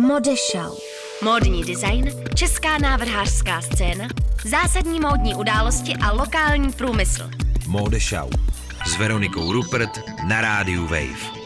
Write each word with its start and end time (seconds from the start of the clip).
Modešau. 0.00 0.76
Módní 1.24 1.64
design, 1.64 2.10
česká 2.34 2.78
návrhářská 2.78 3.60
scéna, 3.60 4.08
zásadní 4.44 5.00
módní 5.00 5.34
události 5.34 5.94
a 6.02 6.12
lokální 6.12 6.72
průmysl. 6.72 7.30
Modešau 7.66 8.30
s 8.86 8.96
Veronikou 8.96 9.52
Rupert 9.52 10.00
na 10.28 10.40
rádiu 10.40 10.82
Wave. 10.82 11.39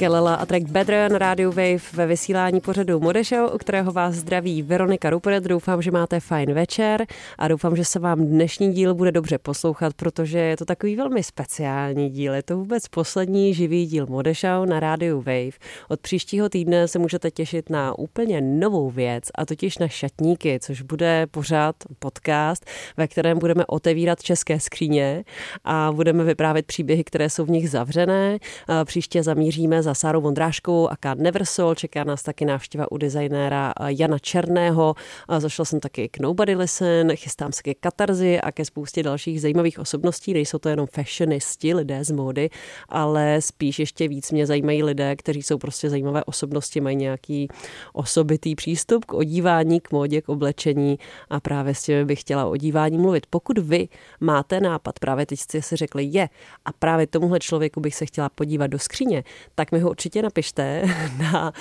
Kelela 0.00 0.34
a 0.34 0.46
track 0.46 0.68
Better 0.68 1.12
na 1.12 1.18
Radio 1.18 1.50
Wave 1.50 1.78
ve 1.92 2.06
vysílání 2.06 2.60
pořadu 2.60 3.00
Modešel, 3.00 3.50
u 3.54 3.58
kterého 3.58 3.92
vás 3.92 4.14
zdraví 4.14 4.62
Veronika 4.62 5.10
Rupert. 5.10 5.44
Doufám, 5.44 5.82
že 5.82 5.90
máte 5.90 6.20
fajn 6.20 6.52
večer 6.52 7.06
a 7.38 7.48
doufám, 7.48 7.76
že 7.76 7.84
se 7.84 7.98
vám 7.98 8.26
dnešní 8.26 8.72
díl 8.72 8.94
bude 8.94 9.12
dobře 9.12 9.38
poslouchat, 9.38 9.94
protože 9.94 10.38
je 10.38 10.56
to 10.56 10.64
takový 10.64 10.96
velmi 10.96 11.22
speciální 11.22 12.10
díl. 12.10 12.34
Je 12.34 12.42
to 12.42 12.56
vůbec 12.56 12.88
poslední 12.88 13.54
živý 13.54 13.86
díl 13.86 14.06
Modešel 14.06 14.66
na 14.66 14.80
Radio 14.80 15.16
Wave. 15.16 15.58
Od 15.88 16.00
příštího 16.00 16.48
týdne 16.48 16.88
se 16.88 16.98
můžete 16.98 17.30
těšit 17.30 17.70
na 17.70 17.98
úplně 17.98 18.40
novou 18.40 18.90
věc 18.90 19.24
a 19.34 19.46
totiž 19.46 19.78
na 19.78 19.88
šatníky, 19.88 20.58
což 20.62 20.82
bude 20.82 21.26
pořád 21.30 21.76
podcast, 21.98 22.66
ve 22.96 23.08
kterém 23.08 23.38
budeme 23.38 23.66
otevírat 23.66 24.22
české 24.22 24.60
skříně 24.60 25.24
a 25.64 25.92
budeme 25.92 26.24
vyprávět 26.24 26.66
příběhy, 26.66 27.04
které 27.04 27.30
jsou 27.30 27.44
v 27.44 27.50
nich 27.50 27.70
zavřené. 27.70 28.38
Příště 28.84 29.22
zamíříme 29.22 29.82
za 29.82 29.89
za 29.90 29.94
Sárou 29.94 30.20
Vondráškou 30.20 30.88
a 30.88 30.96
K 30.96 31.14
Neversol. 31.14 31.74
Čeká 31.74 32.04
nás 32.04 32.22
taky 32.22 32.44
návštěva 32.44 32.92
u 32.92 32.96
designéra 32.96 33.72
Jana 33.86 34.18
Černého. 34.18 34.94
Zašla 35.38 35.64
jsem 35.64 35.80
taky 35.80 36.08
k 36.08 36.18
Nobody 36.18 36.54
Listen, 36.54 37.16
chystám 37.16 37.52
se 37.52 37.62
ke 37.62 37.74
Katarzy 37.74 38.40
a 38.40 38.52
ke 38.52 38.64
spoustě 38.64 39.02
dalších 39.02 39.40
zajímavých 39.40 39.78
osobností. 39.78 40.32
Nejsou 40.32 40.58
to 40.58 40.68
jenom 40.68 40.86
fashionisti, 40.86 41.74
lidé 41.74 42.04
z 42.04 42.10
módy, 42.10 42.50
ale 42.88 43.40
spíš 43.40 43.78
ještě 43.78 44.08
víc 44.08 44.32
mě 44.32 44.46
zajímají 44.46 44.82
lidé, 44.82 45.16
kteří 45.16 45.42
jsou 45.42 45.58
prostě 45.58 45.90
zajímavé 45.90 46.24
osobnosti, 46.24 46.80
mají 46.80 46.96
nějaký 46.96 47.48
osobitý 47.92 48.54
přístup 48.54 49.04
k 49.04 49.14
odívání, 49.14 49.80
k 49.80 49.90
módě, 49.90 50.20
k 50.22 50.28
oblečení 50.28 50.98
a 51.30 51.40
právě 51.40 51.74
s 51.74 51.82
těmi 51.82 52.04
bych 52.04 52.20
chtěla 52.20 52.46
o 52.46 52.50
odívání 52.50 52.98
mluvit. 52.98 53.26
Pokud 53.30 53.58
vy 53.58 53.88
máte 54.20 54.60
nápad, 54.60 54.98
právě 54.98 55.26
teď 55.26 55.40
jste 55.40 55.62
si 55.62 55.76
řekli 55.76 56.04
je 56.04 56.28
a 56.64 56.72
právě 56.72 57.06
tomuhle 57.06 57.38
člověku 57.40 57.80
bych 57.80 57.94
se 57.94 58.06
chtěla 58.06 58.28
podívat 58.28 58.66
do 58.66 58.78
skříně, 58.78 59.24
tak 59.54 59.72
mi 59.72 59.79
ho 59.80 59.90
určitě 59.90 60.22
napište 60.22 60.82
na 61.18 61.52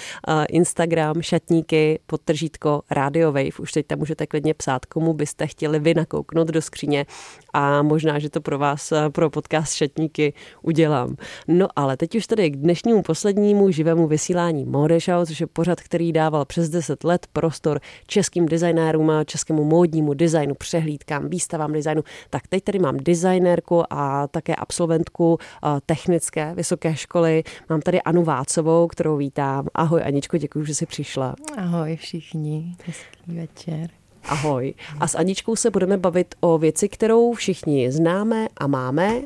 Instagram 0.50 1.22
šatníky 1.22 2.00
podtržítko 2.06 2.82
Radio 2.92 3.32
Wave. 3.32 3.60
Už 3.60 3.72
teď 3.72 3.88
tam 3.88 4.00
můžete 4.00 4.28
klidně 4.28 4.54
psát, 4.54 4.86
komu 4.86 5.14
byste 5.14 5.48
chtěli 5.48 5.80
vy 5.80 5.94
nakouknout 5.94 6.48
do 6.48 6.62
skříně 6.62 7.06
a 7.54 7.82
možná, 7.82 8.20
že 8.20 8.30
to 8.30 8.42
pro 8.42 8.58
vás, 8.58 8.94
pro 9.12 9.30
podcast 9.30 9.74
šatníky 9.74 10.34
udělám. 10.62 11.16
No 11.48 11.68
ale 11.76 11.98
teď 11.98 12.16
už 12.16 12.28
tady 12.28 12.50
k 12.50 12.56
dnešnímu 12.56 13.02
poslednímu 13.02 13.72
živému 13.72 14.08
vysílání 14.08 14.66
Mode 14.66 15.00
Show, 15.00 15.26
což 15.26 15.40
je 15.40 15.48
pořad, 15.48 15.82
který 15.82 16.12
dával 16.12 16.46
přes 16.46 16.70
10 16.70 17.04
let 17.04 17.28
prostor 17.34 17.80
českým 18.08 18.46
designérům, 18.46 19.12
českému 19.26 19.64
módnímu 19.64 20.14
designu, 20.14 20.56
přehlídkám, 20.56 21.30
výstavám 21.30 21.74
designu. 21.74 22.04
Tak 22.30 22.48
teď 22.48 22.64
tady 22.64 22.80
mám 22.80 22.98
designérku 22.98 23.84
a 23.90 24.28
také 24.28 24.56
absolventku 24.56 25.38
technické 25.86 26.54
vysoké 26.56 26.96
školy. 26.96 27.44
Mám 27.70 27.82
tady 27.82 27.99
Anu 28.02 28.24
Vácovou, 28.24 28.88
kterou 28.88 29.18
vítám. 29.18 29.68
Ahoj 29.74 30.02
Aničko, 30.06 30.38
děkuji, 30.38 30.66
že 30.66 30.76
jsi 30.76 30.86
přišla. 30.86 31.36
Ahoj 31.58 31.96
všichni, 31.96 32.76
hezký 32.86 33.36
večer. 33.36 33.90
Ahoj. 34.24 34.74
A 35.00 35.08
s 35.08 35.16
Aničkou 35.16 35.56
se 35.56 35.70
budeme 35.70 35.98
bavit 35.98 36.36
o 36.40 36.58
věci, 36.58 36.90
kterou 36.90 37.34
všichni 37.34 37.92
známe 37.92 38.48
a 38.58 38.68
máme 38.68 39.22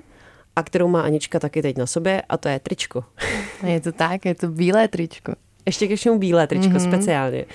a 0.56 0.64
kterou 0.64 0.88
má 0.88 1.02
Anička 1.02 1.40
taky 1.40 1.62
teď 1.62 1.78
na 1.78 1.86
sobě 1.86 2.22
a 2.30 2.38
to 2.38 2.50
je 2.50 2.60
tričko. 2.60 3.04
Je 3.68 3.82
to 3.82 3.92
tak, 3.92 4.26
je 4.26 4.36
to 4.36 4.48
bílé 4.48 4.88
tričko. 4.88 5.34
Ještě 5.66 5.88
ke 5.88 5.96
všemu 5.96 6.20
bílé 6.20 6.48
tričko 6.48 6.74
mm-hmm. 6.74 6.88
speciálně. 6.88 7.46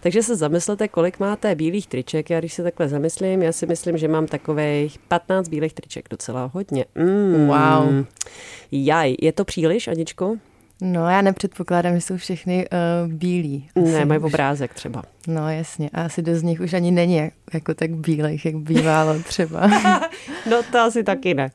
Takže 0.00 0.22
se 0.22 0.36
zamyslete, 0.36 0.88
kolik 0.88 1.20
máte 1.20 1.54
bílých 1.54 1.86
triček. 1.86 2.30
Já 2.30 2.38
když 2.38 2.52
se 2.52 2.62
takhle 2.62 2.88
zamyslím, 2.88 3.42
já 3.42 3.52
si 3.52 3.66
myslím, 3.66 3.98
že 3.98 4.08
mám 4.08 4.26
takových 4.26 4.98
15 4.98 5.48
bílých 5.48 5.72
triček, 5.72 6.06
docela 6.10 6.50
hodně. 6.54 6.84
Mm. 6.94 7.46
Wow. 7.46 8.04
Jaj, 8.72 9.14
je 9.20 9.32
to 9.32 9.44
příliš, 9.44 9.88
Aničko? 9.88 10.36
No, 10.82 11.10
já 11.10 11.22
nepředpokládám, 11.22 11.94
že 11.94 12.00
jsou 12.00 12.16
všechny 12.16 12.68
uh, 13.06 13.12
bílí. 13.12 13.68
Ne, 13.74 14.04
mají 14.04 14.20
obrázek 14.20 14.74
třeba. 14.74 15.02
No, 15.26 15.50
jasně. 15.50 15.90
A 15.92 16.02
asi 16.02 16.22
do 16.22 16.36
z 16.36 16.42
nich 16.42 16.60
už 16.60 16.72
ani 16.72 16.90
není 16.90 17.30
jako 17.54 17.74
tak 17.74 17.90
bílejch, 17.90 18.44
jak 18.44 18.56
bývalo 18.56 19.18
třeba. 19.22 19.66
no, 20.50 20.62
to 20.72 20.78
asi 20.78 21.04
taky 21.04 21.34
ne. 21.34 21.50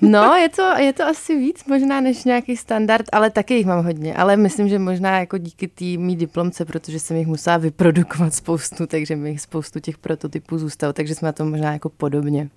no, 0.00 0.34
je 0.34 0.48
to, 0.48 0.78
je 0.78 0.92
to 0.92 1.04
asi 1.04 1.38
víc 1.38 1.64
možná 1.64 2.00
než 2.00 2.24
nějaký 2.24 2.56
standard, 2.56 3.06
ale 3.12 3.30
taky 3.30 3.54
jich 3.54 3.66
mám 3.66 3.84
hodně. 3.84 4.14
Ale 4.14 4.36
myslím, 4.36 4.68
že 4.68 4.78
možná 4.78 5.18
jako 5.18 5.38
díky 5.38 5.68
té 5.68 5.84
mý 5.84 6.16
diplomce, 6.16 6.64
protože 6.64 7.00
jsem 7.00 7.16
jich 7.16 7.26
musela 7.26 7.56
vyprodukovat 7.56 8.34
spoustu, 8.34 8.86
takže 8.86 9.16
mi 9.16 9.38
spoustu 9.38 9.80
těch 9.80 9.98
prototypů 9.98 10.58
zůstalo, 10.58 10.92
takže 10.92 11.14
jsme 11.14 11.26
na 11.26 11.32
tom 11.32 11.50
možná 11.50 11.72
jako 11.72 11.88
podobně. 11.88 12.48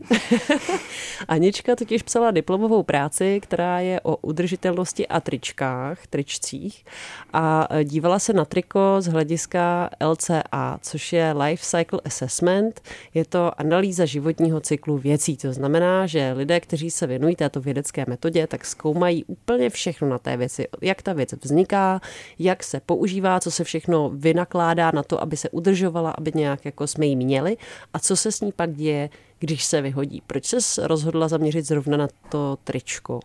Anička 1.27 1.75
totiž 1.75 2.03
psala 2.03 2.31
diplomovou 2.31 2.83
práci, 2.83 3.39
která 3.43 3.79
je 3.79 4.01
o 4.01 4.15
udržitelnosti 4.15 5.07
a 5.07 5.19
tričkách, 5.19 6.07
tričcích 6.07 6.85
a 7.33 7.67
dívala 7.83 8.19
se 8.19 8.33
na 8.33 8.45
triko 8.45 8.95
z 8.99 9.07
hlediska 9.07 9.89
LCA, 10.05 10.41
což 10.81 11.13
je 11.13 11.33
Life 11.33 11.65
Cycle 11.65 11.99
Assessment. 12.05 12.81
Je 13.13 13.25
to 13.25 13.59
analýza 13.61 14.05
životního 14.05 14.59
cyklu 14.59 14.97
věcí. 14.97 15.37
To 15.37 15.53
znamená, 15.53 16.07
že 16.07 16.31
lidé, 16.31 16.59
kteří 16.59 16.91
se 16.91 17.07
věnují 17.07 17.35
této 17.35 17.61
vědecké 17.61 18.05
metodě, 18.07 18.47
tak 18.47 18.65
zkoumají 18.65 19.23
úplně 19.23 19.69
všechno 19.69 20.09
na 20.09 20.17
té 20.17 20.37
věci. 20.37 20.67
Jak 20.81 21.01
ta 21.01 21.13
věc 21.13 21.33
vzniká, 21.43 22.01
jak 22.39 22.63
se 22.63 22.79
používá, 22.79 23.39
co 23.39 23.51
se 23.51 23.63
všechno 23.63 24.11
vynakládá 24.13 24.91
na 24.91 25.03
to, 25.03 25.21
aby 25.21 25.37
se 25.37 25.49
udržovala, 25.49 26.11
aby 26.11 26.31
nějak 26.35 26.65
jako 26.65 26.87
jsme 26.87 27.05
ji 27.05 27.15
měli 27.15 27.57
a 27.93 27.99
co 27.99 28.15
se 28.15 28.31
s 28.31 28.41
ní 28.41 28.51
pak 28.51 28.73
děje, 28.73 29.09
když 29.39 29.63
se 29.63 29.81
vyhodí. 29.81 30.21
Proč 30.27 30.45
se 30.45 30.87
rozhodla 30.87 31.27
zaměřit 31.27 31.65
zrovna 31.65 31.97
na 31.97 32.07
to 32.29 32.57
tričko? 32.63 33.19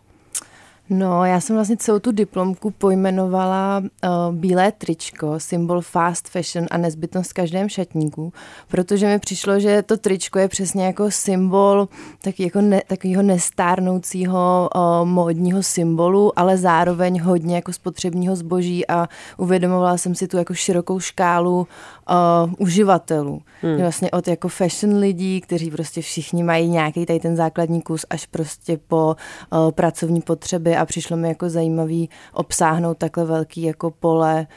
No, 0.93 1.25
já 1.25 1.39
jsem 1.41 1.55
vlastně 1.55 1.77
celou 1.77 1.99
tu 1.99 2.11
diplomku 2.11 2.71
pojmenovala 2.71 3.79
uh, 3.79 4.35
bílé 4.35 4.71
tričko, 4.71 5.39
symbol 5.39 5.81
fast 5.81 6.29
fashion 6.29 6.67
a 6.71 6.77
nezbytnost 6.77 7.29
v 7.29 7.33
každém 7.33 7.69
šatníku, 7.69 8.33
protože 8.67 9.07
mi 9.07 9.19
přišlo, 9.19 9.59
že 9.59 9.81
to 9.81 9.97
tričko 9.97 10.39
je 10.39 10.47
přesně 10.47 10.85
jako 10.85 11.11
symbol 11.11 11.89
taky 12.21 12.43
jako 12.43 12.61
ne, 12.61 12.81
takového 12.87 13.21
nestárnoucího 13.21 14.69
uh, 14.75 15.07
módního 15.07 15.63
symbolu, 15.63 16.39
ale 16.39 16.57
zároveň 16.57 17.21
hodně 17.21 17.55
jako 17.55 17.73
spotřebního 17.73 18.35
zboží 18.35 18.87
a 18.87 19.07
uvědomovala 19.37 19.97
jsem 19.97 20.15
si 20.15 20.27
tu 20.27 20.37
jako 20.37 20.53
širokou 20.53 20.99
škálu 20.99 21.67
uh, 22.09 22.53
uživatelů. 22.57 23.41
Hmm. 23.61 23.77
Vlastně 23.77 24.11
od 24.11 24.27
jako 24.27 24.47
fashion 24.47 24.97
lidí, 24.97 25.41
kteří 25.41 25.71
prostě 25.71 26.01
všichni 26.01 26.43
mají 26.43 26.69
nějaký 26.69 27.05
tady 27.05 27.19
ten 27.19 27.35
základní 27.35 27.81
kus, 27.81 28.05
až 28.09 28.25
prostě 28.25 28.79
po 28.87 29.15
uh, 29.53 29.71
pracovní 29.71 30.21
potřeby 30.21 30.75
a 30.81 30.85
přišlo 30.85 31.17
mi 31.17 31.27
jako 31.27 31.49
zajímavý 31.49 32.09
obsáhnout 32.33 32.97
takhle 32.97 33.25
velký 33.25 33.61
jako 33.61 33.91
pole 33.91 34.47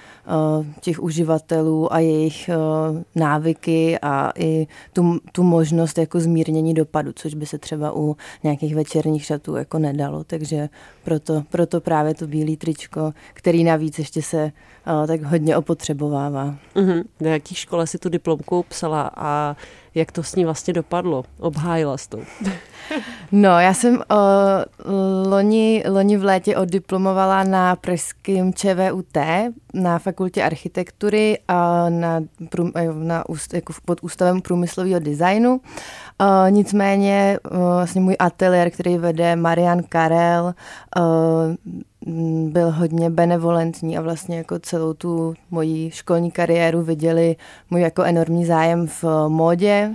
uh, 0.58 0.66
těch 0.80 1.02
uživatelů 1.02 1.92
a 1.92 1.98
jejich 1.98 2.50
uh, 2.50 3.02
návyky 3.14 3.98
a 4.02 4.32
i 4.38 4.66
tu, 4.92 5.18
tu 5.32 5.42
možnost 5.42 5.98
jako 5.98 6.20
zmírnění 6.20 6.74
dopadu, 6.74 7.12
což 7.14 7.34
by 7.34 7.46
se 7.46 7.58
třeba 7.58 7.96
u 7.96 8.16
nějakých 8.42 8.74
večerních 8.74 9.24
šatů 9.24 9.56
jako 9.56 9.78
nedalo, 9.78 10.24
takže 10.24 10.68
proto, 11.04 11.42
proto 11.50 11.80
právě 11.80 12.14
to 12.14 12.26
bílé 12.26 12.56
tričko, 12.56 13.12
který 13.34 13.64
navíc 13.64 13.98
ještě 13.98 14.22
se 14.22 14.44
uh, 14.44 15.06
tak 15.06 15.22
hodně 15.22 15.56
opotřebovává. 15.56 16.54
Mm-hmm. 16.74 17.04
Na 17.20 17.30
jaký 17.30 17.54
škole 17.54 17.86
si 17.86 17.98
tu 17.98 18.08
diplomku 18.08 18.64
psala 18.68 19.10
a 19.16 19.56
jak 19.94 20.12
to 20.12 20.22
s 20.22 20.34
ní 20.34 20.44
vlastně 20.44 20.74
dopadlo? 20.74 21.24
Obhájila 21.38 21.98
s 21.98 22.06
to? 22.06 22.18
No, 23.32 23.60
já 23.60 23.74
jsem 23.74 23.94
uh, 23.94 24.02
loni, 25.26 25.84
loni 25.88 26.16
v 26.16 26.24
létě 26.24 26.56
oddiplomovala 26.56 27.44
na 27.44 27.76
pražském 27.76 28.54
ČVUT 28.54 29.16
na 29.74 29.98
fakultě 29.98 30.42
architektury 30.42 31.38
a 31.48 31.88
na, 31.88 32.20
na, 32.92 33.24
jako 33.52 33.72
pod 33.84 33.98
ústavem 34.02 34.40
průmyslového 34.40 35.00
designu. 35.00 35.60
Uh, 36.20 36.50
nicméně 36.50 37.38
uh, 37.50 37.58
vlastně 37.58 38.00
můj 38.00 38.16
ateliér, 38.18 38.70
který 38.70 38.98
vede 38.98 39.36
Marian 39.36 39.82
Karel, 39.88 40.54
uh, 40.98 41.02
byl 42.48 42.70
hodně 42.70 43.10
benevolentní 43.10 43.98
a 43.98 44.00
vlastně 44.00 44.36
jako 44.36 44.58
celou 44.58 44.94
tu 44.94 45.34
moji 45.50 45.90
školní 45.90 46.30
kariéru 46.30 46.82
viděli 46.82 47.36
můj 47.70 47.80
jako 47.80 48.02
enormní 48.02 48.44
zájem 48.46 48.86
v 48.86 49.04
módě 49.28 49.90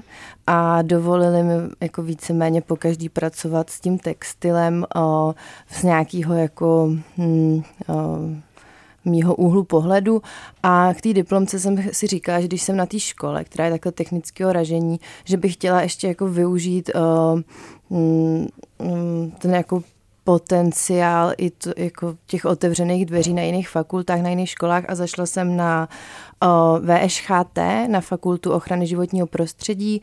a 0.48 0.82
dovolili 0.82 1.44
mi 1.44 1.54
jako 1.82 2.04
víceméně 2.04 2.62
po 2.62 2.76
každý 2.76 3.10
pracovat 3.10 3.70
s 3.70 3.80
tím 3.80 3.98
textilem 3.98 4.86
o, 4.96 5.36
z 5.72 5.84
nějakého 5.84 6.36
jako 6.36 6.90
hm, 7.18 7.62
o, 7.88 8.18
mýho 9.06 9.36
úhlu 9.36 9.64
pohledu. 9.64 10.22
A 10.64 10.94
k 10.94 11.02
té 11.02 11.14
diplomce 11.14 11.60
jsem 11.60 11.78
si 11.92 12.08
říkala, 12.08 12.40
že 12.40 12.48
když 12.48 12.62
jsem 12.62 12.78
na 12.78 12.86
té 12.86 13.00
škole, 13.00 13.44
která 13.44 13.66
je 13.66 13.72
takhle 13.72 13.92
technického 13.92 14.54
ražení, 14.54 15.00
že 15.26 15.38
bych 15.38 15.54
chtěla 15.54 15.82
ještě 15.82 16.08
jako 16.08 16.28
využít 16.28 16.90
hm, 17.90 18.48
ten 19.40 19.54
jako 19.54 19.84
potenciál 20.30 21.34
i 21.38 21.50
to, 21.50 21.70
jako 21.78 22.16
těch 22.28 22.46
otevřených 22.46 23.06
dveří 23.06 23.34
na 23.34 23.42
jiných 23.42 23.70
fakultách, 23.70 24.22
na 24.22 24.30
jiných 24.30 24.50
školách 24.50 24.84
a 24.88 24.96
zašla 24.96 25.26
jsem 25.26 25.58
na 25.58 25.90
VŠHT 26.80 27.60
na 27.88 28.02
Fakultu 28.02 28.52
ochrany 28.52 28.88
životního 28.88 29.28
prostředí, 29.28 30.02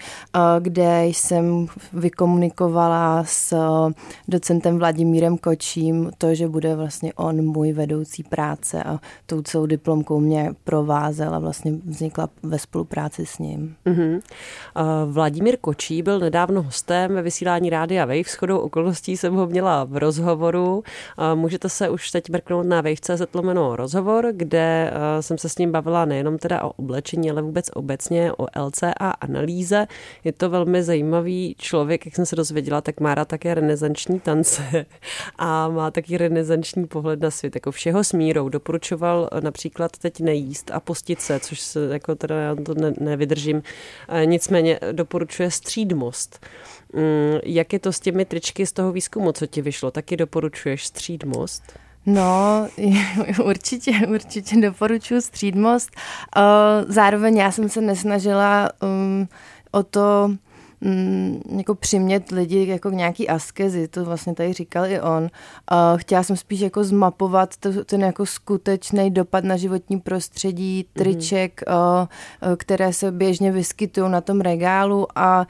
kde 0.61 1.05
jsem 1.05 1.67
vykomunikovala 1.93 3.25
s 3.27 3.55
docentem 4.29 4.79
Vladimírem 4.79 5.39
Kočím 5.39 6.11
to, 6.19 6.35
že 6.35 6.49
bude 6.49 6.75
vlastně 6.75 7.15
on 7.15 7.45
můj 7.45 7.73
vedoucí 7.73 8.23
práce 8.23 8.83
a 8.83 8.99
tou 9.27 9.43
celou 9.43 9.67
diplomkou 9.67 10.21
mě 10.21 10.51
provázel 10.65 11.35
a 11.35 11.39
vlastně 11.39 11.73
vznikla 11.85 12.29
ve 12.43 12.59
spolupráci 12.59 13.27
s 13.27 13.39
ním. 13.39 13.77
Uh-huh. 13.87 14.21
Vladimír 15.07 15.57
Kočí 15.61 16.03
byl 16.03 16.19
nedávno 16.19 16.63
hostem 16.63 17.15
ve 17.15 17.23
vysílání 17.23 17.71
Rádia 17.71 18.05
Wave. 18.05 18.23
Shodou 18.23 18.59
okolností 18.59 19.17
jsem 19.17 19.35
ho 19.35 19.47
měla 19.47 19.85
v 19.85 19.97
rozhovoru. 20.17 20.83
Můžete 21.35 21.69
se 21.69 21.89
už 21.89 22.11
teď 22.11 22.31
mrknout 22.31 22.67
na 22.67 22.81
wave.cz 22.81 23.35
lomeno 23.35 23.77
rozhovor, 23.77 24.29
kde 24.33 24.93
jsem 25.21 25.39
se 25.39 25.49
s 25.49 25.59
ním 25.59 25.73
bavila 25.73 26.05
nejen 26.05 26.27
nejenom 26.27 26.39
teda 26.39 26.65
o 26.65 26.71
oblečení, 26.71 27.31
ale 27.31 27.43
vůbec 27.43 27.71
obecně 27.75 28.33
o 28.33 28.47
LCA 28.67 29.11
analýze. 29.21 29.87
Je 30.25 30.33
to 30.33 30.51
velmi 30.51 30.83
zajímavý 30.83 31.55
člověk, 31.59 32.07
jak 32.07 32.15
jsem 32.15 32.27
se 32.27 32.37
dozvěděla, 32.37 32.81
tak 32.81 33.01
má 33.01 33.15
rád 33.15 33.29
také 33.29 33.55
renesanční 33.55 34.21
tance 34.21 34.87
a 35.39 35.69
má 35.69 35.91
taky 35.91 36.19
renesanční 36.19 36.87
pohled 36.87 37.21
na 37.21 37.31
svět, 37.31 37.55
jako 37.55 37.71
všeho 37.71 38.05
s 38.05 38.13
mírou. 38.13 38.49
Doporučoval 38.49 39.31
například 39.41 39.99
teď 39.99 40.21
nejíst 40.21 40.71
a 40.71 40.81
postit 40.81 41.21
se, 41.21 41.41
což 41.41 41.61
se, 41.61 41.89
jako 41.93 42.15
teda 42.15 42.37
já 42.41 42.55
to 42.55 42.75
ne, 42.75 42.93
nevydržím. 43.01 43.63
Nicméně 44.25 44.81
doporučuje 44.93 45.51
střídmost. 45.51 46.47
Mm, 46.93 47.39
jak 47.45 47.73
je 47.73 47.79
to 47.79 47.93
s 47.93 48.01
těmi 48.01 48.25
tričky 48.25 48.67
z 48.67 48.73
toho 48.73 48.93
výzkumu, 48.93 49.33
co 49.33 49.47
ti 49.47 49.63
vyšlo? 49.63 49.91
Taky 50.07 50.17
doporučuješ 50.17 50.87
střídmost? 50.87 51.63
No, 52.07 52.69
určitě, 53.45 53.93
určitě 54.09 54.61
doporučuji 54.61 55.21
střídmost. 55.21 55.91
Zároveň 56.89 57.37
já 57.37 57.53
jsem 57.53 57.69
se 57.69 57.81
nesnažila 57.81 58.69
um, 58.83 59.29
o 59.71 59.83
to 59.83 60.31
um, 60.81 61.43
jako 61.59 61.75
přimět 61.75 62.31
lidi 62.31 62.67
jako 62.67 62.91
k 62.91 62.95
nějaký 62.95 63.29
askezi, 63.29 63.89
to 63.89 64.05
vlastně 64.05 64.35
tady 64.35 64.53
říkal 64.53 64.87
i 64.87 65.01
on. 65.01 65.29
Chtěla 65.97 66.23
jsem 66.23 66.37
spíš 66.37 66.61
jako 66.61 66.85
zmapovat 66.85 67.57
to, 67.57 67.85
ten 67.85 68.01
jako 68.01 68.27
skutečný 68.27 69.11
dopad 69.11 69.45
na 69.45 69.57
životní 69.57 70.01
prostředí, 70.01 70.77
mhm. 70.77 71.05
triček, 71.05 71.63
mm-hmm. 71.67 72.09
které 72.57 72.93
se 72.93 73.13
běžně 73.13 73.53
vyskytují 73.53 74.11
na 74.11 74.21
tom 74.21 74.41
regálu 74.41 75.07
a 75.15 75.47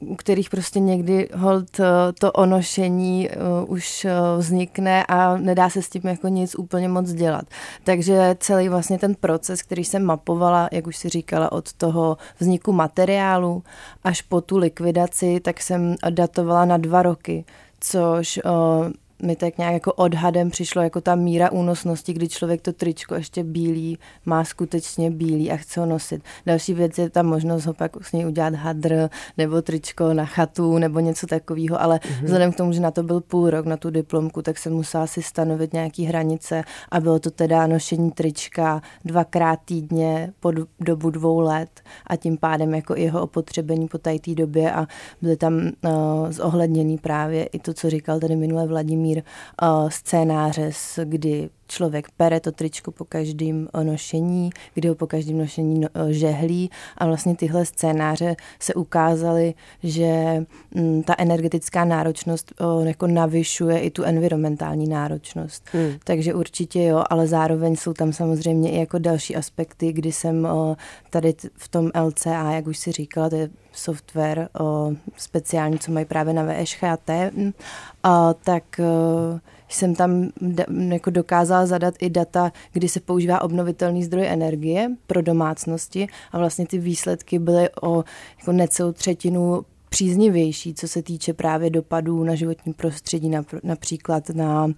u 0.00 0.16
kterých 0.16 0.50
prostě 0.50 0.80
někdy 0.80 1.28
hold 1.36 1.80
to 2.18 2.32
onošení 2.32 3.28
už 3.66 4.06
vznikne 4.38 5.04
a 5.08 5.36
nedá 5.36 5.70
se 5.70 5.82
s 5.82 5.88
tím 5.88 6.02
jako 6.04 6.28
nic 6.28 6.54
úplně 6.54 6.88
moc 6.88 7.12
dělat. 7.12 7.44
Takže 7.84 8.36
celý 8.38 8.68
vlastně 8.68 8.98
ten 8.98 9.14
proces, 9.14 9.62
který 9.62 9.84
jsem 9.84 10.04
mapovala, 10.04 10.68
jak 10.72 10.86
už 10.86 10.96
si 10.96 11.08
říkala, 11.08 11.52
od 11.52 11.72
toho 11.72 12.16
vzniku 12.38 12.72
materiálu 12.72 13.62
až 14.04 14.22
po 14.22 14.40
tu 14.40 14.58
likvidaci, 14.58 15.40
tak 15.40 15.60
jsem 15.60 15.94
datovala 16.10 16.64
na 16.64 16.76
dva 16.76 17.02
roky, 17.02 17.44
což 17.80 18.40
mi 19.22 19.36
tak 19.36 19.58
nějak 19.58 19.72
jako 19.72 19.92
odhadem 19.92 20.50
přišlo 20.50 20.82
jako 20.82 21.00
ta 21.00 21.14
míra 21.14 21.52
únosnosti, 21.52 22.12
kdy 22.12 22.28
člověk 22.28 22.62
to 22.62 22.72
tričko 22.72 23.14
ještě 23.14 23.44
bílý, 23.44 23.98
má 24.26 24.44
skutečně 24.44 25.10
bílý 25.10 25.50
a 25.50 25.56
chce 25.56 25.80
ho 25.80 25.86
nosit. 25.86 26.22
Další 26.46 26.74
věc 26.74 26.98
je 26.98 27.10
ta 27.10 27.22
možnost 27.22 27.66
ho 27.66 27.74
pak 27.74 28.04
s 28.04 28.12
něj 28.12 28.26
udělat 28.26 28.54
hadr 28.54 29.08
nebo 29.38 29.62
tričko 29.62 30.14
na 30.14 30.24
chatu 30.24 30.78
nebo 30.78 31.00
něco 31.00 31.26
takového, 31.26 31.82
ale 31.82 31.96
mm-hmm. 31.96 32.24
vzhledem 32.24 32.52
k 32.52 32.56
tomu, 32.56 32.72
že 32.72 32.80
na 32.80 32.90
to 32.90 33.02
byl 33.02 33.20
půl 33.20 33.50
rok, 33.50 33.66
na 33.66 33.76
tu 33.76 33.90
diplomku, 33.90 34.42
tak 34.42 34.58
jsem 34.58 34.72
musela 34.72 35.06
si 35.06 35.22
stanovit 35.22 35.72
nějaký 35.72 36.04
hranice 36.04 36.62
a 36.90 37.00
bylo 37.00 37.18
to 37.18 37.30
teda 37.30 37.66
nošení 37.66 38.10
trička 38.10 38.82
dvakrát 39.04 39.60
týdně 39.64 40.32
po 40.40 40.52
dobu 40.80 41.10
dvou 41.10 41.40
let 41.40 41.80
a 42.06 42.16
tím 42.16 42.36
pádem 42.36 42.74
jako 42.74 42.96
jeho 42.96 43.22
opotřebení 43.22 43.88
po 43.88 43.98
té 43.98 44.10
době 44.34 44.72
a 44.72 44.86
byly 45.22 45.36
tam 45.36 45.54
uh, 45.54 46.30
zohledněný 46.30 46.98
právě 46.98 47.44
i 47.44 47.58
to, 47.58 47.74
co 47.74 47.90
říkal 47.90 48.20
tady 48.20 48.36
minule 48.36 48.66
Vladimír, 48.66 49.09
vesmír 49.10 49.22
uh, 49.62 49.88
scénáře, 49.88 50.70
kdy 51.04 51.50
člověk 51.70 52.08
pere 52.16 52.40
to 52.40 52.52
tričko 52.52 52.90
po 52.90 53.04
každém 53.04 53.68
nošení, 53.82 54.50
kdy 54.74 54.88
ho 54.88 54.94
po 54.94 55.06
každém 55.06 55.38
nošení 55.38 55.80
no, 55.80 55.88
žehlí 56.08 56.70
a 56.98 57.06
vlastně 57.06 57.36
tyhle 57.36 57.66
scénáře 57.66 58.36
se 58.58 58.74
ukázaly, 58.74 59.54
že 59.82 60.44
mm, 60.74 61.02
ta 61.02 61.14
energetická 61.18 61.84
náročnost 61.84 62.52
jako 62.84 63.06
navyšuje 63.06 63.78
i 63.78 63.90
tu 63.90 64.02
environmentální 64.02 64.88
náročnost. 64.88 65.68
Hmm. 65.72 65.92
Takže 66.04 66.34
určitě 66.34 66.84
jo, 66.84 67.04
ale 67.10 67.26
zároveň 67.26 67.76
jsou 67.76 67.92
tam 67.92 68.12
samozřejmě 68.12 68.70
i 68.70 68.78
jako 68.78 68.98
další 68.98 69.36
aspekty, 69.36 69.92
kdy 69.92 70.12
jsem 70.12 70.48
tady 71.10 71.34
v 71.56 71.68
tom 71.68 71.90
LCA, 72.06 72.52
jak 72.52 72.66
už 72.66 72.78
si 72.78 72.92
říkala, 72.92 73.30
to 73.30 73.36
je 73.36 73.50
software 73.72 74.48
speciální, 75.16 75.78
co 75.78 75.92
mají 75.92 76.06
právě 76.06 76.34
na 76.34 76.44
VŠHT, 76.44 77.10
tak 78.44 78.80
jsem 79.74 79.94
tam 79.94 80.28
jako 80.88 81.10
dokázala 81.10 81.66
zadat 81.66 81.94
i 82.00 82.10
data, 82.10 82.52
kdy 82.72 82.88
se 82.88 83.00
používá 83.00 83.42
obnovitelný 83.42 84.04
zdroj 84.04 84.26
energie 84.26 84.90
pro 85.06 85.22
domácnosti 85.22 86.06
a 86.32 86.38
vlastně 86.38 86.66
ty 86.66 86.78
výsledky 86.78 87.38
byly 87.38 87.68
o 87.82 88.04
jako 88.38 88.52
necelou 88.52 88.92
třetinu 88.92 89.64
příznivější, 89.90 90.74
co 90.74 90.88
se 90.88 91.02
týče 91.02 91.32
právě 91.32 91.70
dopadů 91.70 92.24
na 92.24 92.34
životní 92.34 92.72
prostředí, 92.72 93.30
například 93.62 94.28
na 94.28 94.64
uh, 94.64 94.72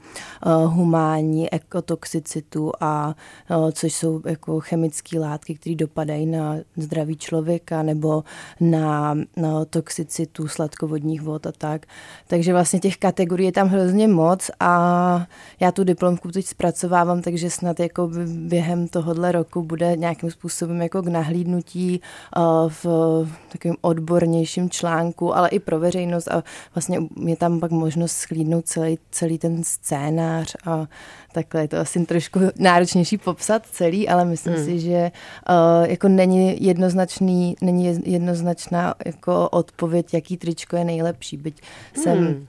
humánní 0.65 1.53
ekotoxicitu 1.53 2.73
a 2.81 3.15
uh, 3.51 3.71
což 3.71 3.95
jsou 3.95 4.21
jako 4.27 4.61
chemické 4.61 5.19
látky, 5.19 5.55
které 5.55 5.77
dopadají 5.77 6.27
na 6.27 6.57
zdraví 6.77 7.17
člověka 7.17 7.83
nebo 7.83 8.25
na, 8.61 9.15
na 9.37 9.65
toxicitu 9.65 10.49
sladkovodních 10.49 11.23
vod 11.23 11.47
a 11.47 11.53
tak. 11.53 11.87
Takže 12.27 12.53
vlastně 12.53 12.81
těch 12.81 12.97
kategorií 12.97 13.47
je 13.47 13.53
tam 13.53 13.69
hrozně 13.69 14.09
moc 14.09 14.51
a 14.61 15.27
já 15.61 15.73
tu 15.73 15.85
diplomku 15.85 16.31
teď 16.31 16.47
zpracovávám, 16.47 17.23
takže 17.23 17.51
snad 17.51 17.81
jako 17.81 18.11
během 18.27 18.89
tohohle 18.89 19.33
roku 19.33 19.63
bude 19.63 19.97
nějakým 19.97 20.31
způsobem 20.31 20.83
jako 20.83 21.03
k 21.03 21.07
nahlídnutí 21.07 22.01
uh, 22.37 22.71
v 22.83 23.29
takovém 23.53 23.77
odbornějším 23.81 24.71
článku 24.71 25.02
článku, 25.03 25.37
ale 25.37 25.49
i 25.49 25.59
pro 25.59 25.81
veřejnost 25.81 26.29
a 26.29 26.43
vlastně 26.75 26.99
je 27.27 27.37
tam 27.37 27.61
pak 27.61 27.71
možnost 27.71 28.13
schlídnout 28.13 28.67
celý, 28.67 28.99
celý 29.11 29.39
ten 29.39 29.65
scénář 29.65 30.57
a 30.67 30.87
takhle 31.33 31.61
je 31.61 31.69
to 31.69 31.77
asi 31.79 32.07
trošku 32.07 32.41
náročnější 32.59 33.19
popsat 33.19 33.67
celý, 33.67 34.09
ale 34.09 34.25
myslím 34.25 34.55
hmm. 34.55 34.65
si, 34.65 34.81
že 34.81 35.11
uh, 35.49 35.87
jako 35.91 36.09
není 36.09 36.65
jednoznačný, 36.65 37.57
není 37.61 38.01
jednoznačná 38.05 38.95
jako 39.05 39.49
odpověď, 39.49 40.15
jaký 40.15 40.37
tričko 40.37 40.77
je 40.77 40.85
nejlepší, 40.85 41.37
byť 41.37 41.61
hmm. 41.95 42.03
jsem 42.03 42.47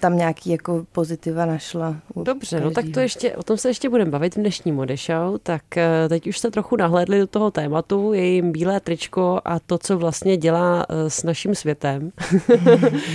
tam 0.00 0.16
nějaký 0.16 0.50
jako 0.50 0.84
pozitiva 0.92 1.46
našla. 1.46 1.96
Dobře, 2.16 2.56
každýho. 2.56 2.70
no 2.70 2.74
tak 2.74 2.84
to 2.94 3.00
ještě, 3.00 3.36
o 3.36 3.42
tom 3.42 3.56
se 3.56 3.68
ještě 3.68 3.88
budeme 3.88 4.10
bavit 4.10 4.34
v 4.34 4.38
dnešní 4.38 4.72
modešau, 4.72 5.38
tak 5.42 5.76
eh, 5.76 6.08
teď 6.08 6.26
už 6.26 6.38
jste 6.38 6.50
trochu 6.50 6.76
nahlédli 6.76 7.18
do 7.18 7.26
toho 7.26 7.50
tématu, 7.50 8.12
je 8.12 8.26
jim 8.26 8.52
bílé 8.52 8.80
tričko 8.80 9.40
a 9.44 9.60
to, 9.60 9.78
co 9.78 9.98
vlastně 9.98 10.36
dělá 10.36 10.86
eh, 10.88 11.10
s 11.10 11.22
naším 11.22 11.54
světem. 11.54 12.12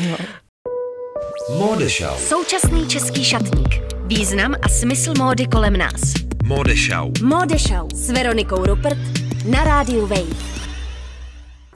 no. 0.10 0.18
Modešau. 1.58 2.18
Současný 2.18 2.88
český 2.88 3.24
šatník. 3.24 3.70
Význam 4.06 4.56
a 4.62 4.70
smysl 4.70 5.14
módy 5.18 5.48
kolem 5.48 5.78
nás. 5.78 6.02
Modešau. 6.44 7.12
Modešau 7.24 7.90
s 7.94 8.10
Veronikou 8.10 8.66
Rupert 8.66 8.98
na 9.50 9.64
rádiu 9.64 10.08
Wave. 10.08 10.67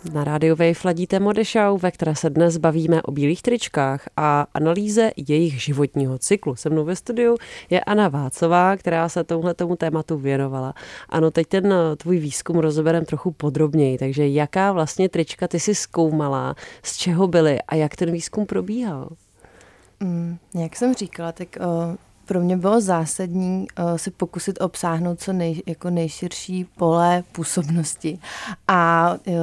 Na 0.09 0.23
rádiu 0.23 0.55
Wave 0.55 0.79
ladíte 0.85 1.19
Modešau, 1.19 1.77
ve 1.77 1.91
které 1.91 2.15
se 2.15 2.29
dnes 2.29 2.57
bavíme 2.57 3.01
o 3.01 3.11
bílých 3.11 3.41
tričkách 3.41 4.09
a 4.17 4.47
analýze 4.53 5.11
jejich 5.17 5.63
životního 5.63 6.17
cyklu. 6.17 6.55
Se 6.55 6.69
mnou 6.69 6.85
ve 6.85 6.95
studiu 6.95 7.37
je 7.69 7.79
Anna 7.79 8.07
Vácová, 8.07 8.77
která 8.77 9.09
se 9.09 9.23
tomuhle 9.23 9.53
tomu 9.53 9.75
tématu 9.75 10.17
věnovala. 10.17 10.73
Ano, 11.09 11.31
teď 11.31 11.47
ten 11.47 11.73
eh, 11.73 11.95
tvůj 11.95 12.17
výzkum 12.17 12.57
rozoberem 12.57 13.05
trochu 13.05 13.31
podrobněji, 13.31 13.97
takže 13.97 14.27
jaká 14.27 14.71
vlastně 14.71 15.09
trička 15.09 15.47
ty 15.47 15.59
si 15.59 15.75
zkoumala, 15.75 16.55
z 16.83 16.97
čeho 16.97 17.27
byly 17.27 17.61
a 17.61 17.75
jak 17.75 17.95
ten 17.95 18.11
výzkum 18.11 18.45
probíhal? 18.45 19.09
Mm, 19.99 20.37
jak 20.55 20.75
jsem 20.75 20.93
říkala, 20.93 21.31
tak 21.31 21.47
uh 21.59 21.95
pro 22.31 22.39
mě 22.39 22.57
bylo 22.57 22.81
zásadní 22.81 23.67
uh, 23.79 23.95
se 23.95 24.11
pokusit 24.11 24.61
obsáhnout 24.61 25.19
co 25.19 25.33
nej, 25.33 25.61
jako 25.65 25.89
nejširší 25.89 26.65
pole 26.65 27.23
působnosti 27.31 28.19
a 28.67 29.13
uh, 29.27 29.35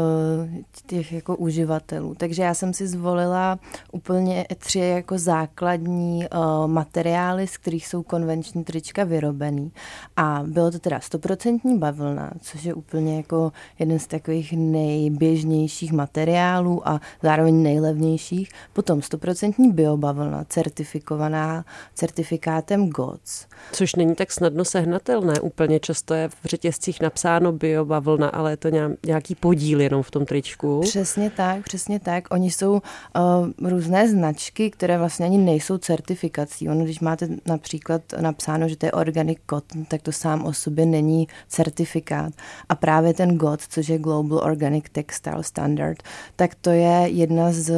těch 0.87 1.13
jako 1.13 1.37
uživatelů. 1.37 2.15
Takže 2.15 2.43
já 2.43 2.55
jsem 2.55 2.73
si 2.73 2.87
zvolila 2.87 3.59
úplně 3.93 4.47
tři 4.59 4.79
jako 4.79 5.19
základní 5.19 6.25
uh, 6.29 6.67
materiály, 6.67 7.47
z 7.47 7.57
kterých 7.57 7.87
jsou 7.87 8.03
konvenční 8.03 8.65
trička 8.65 9.05
vyrobený. 9.05 9.73
A 10.17 10.43
bylo 10.47 10.71
to 10.71 10.79
teda 10.79 11.01
stoprocentní 11.01 11.79
bavlna, 11.79 12.31
což 12.41 12.65
je 12.65 12.75
úplně 12.75 13.17
jako 13.17 13.53
jeden 13.79 13.99
z 13.99 14.07
takových 14.07 14.53
nejběžnějších 14.53 15.93
materiálů 15.93 16.89
a 16.89 17.01
zároveň 17.23 17.63
nejlevnějších. 17.63 18.51
Potom 18.73 19.03
stoprocentní 19.03 19.73
biobavlna, 19.73 20.45
certifikovaná 20.49 21.65
certifikátem 21.95 22.78
GOTS. 22.87 23.47
Což 23.73 23.95
není 23.95 24.15
tak 24.15 24.33
snadno 24.33 24.65
sehnatelné. 24.65 25.41
Úplně 25.41 25.81
často 25.81 26.15
je 26.15 26.29
v 26.29 26.45
řetězcích 26.45 27.01
napsáno 27.01 27.53
biobavlna, 27.53 28.29
ale 28.29 28.53
je 28.53 28.57
to 28.57 28.69
nějaký 29.07 29.35
podíl 29.35 29.81
jenom 29.81 30.03
v 30.03 30.11
tom 30.11 30.27
tričku. 30.27 30.81
Přesně 30.81 31.31
tak, 31.31 31.63
přesně 31.63 32.01
tak. 32.01 32.25
Oni 32.31 32.51
jsou 32.51 32.73
uh, 32.73 33.69
různé 33.71 34.09
značky, 34.09 34.71
které 34.71 34.99
vlastně 34.99 35.27
ani 35.27 35.39
nejsou 35.39 35.79
certifikací. 35.79 36.69
Ono, 36.69 36.85
když 36.85 37.01
máte 37.01 37.29
například 37.47 38.03
napsáno, 38.21 38.69
že 38.69 38.77
to 38.77 38.87
je 38.87 38.93
organic 38.93 39.39
cotton, 39.51 39.85
tak 39.85 40.03
to 40.03 40.13
sám 40.13 40.45
o 40.45 40.53
sobě 40.53 40.87
není 40.87 41.29
certifikát. 41.49 42.33
A 42.69 42.75
právě 42.75 43.15
ten 43.15 43.37
GOT, 43.39 43.61
což 43.69 43.89
je 43.89 43.99
Global 43.99 44.39
Organic 44.39 44.85
Textile 44.93 45.45
Standard, 45.45 46.03
tak 46.37 46.55
to 46.55 46.71
je 46.71 47.09
jedna 47.09 47.53
z 47.53 47.59
z, 47.59 47.73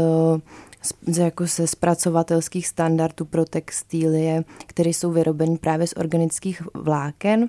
jako 1.18 1.46
se 1.46 1.66
zpracovatelských 1.66 2.66
standardů 2.66 3.24
pro 3.24 3.44
textilie, 3.44 4.44
které 4.66 4.90
jsou 4.90 5.10
vyrobeny 5.10 5.58
právě 5.58 5.86
z 5.86 5.94
organických 5.96 6.62
vláken 6.74 7.48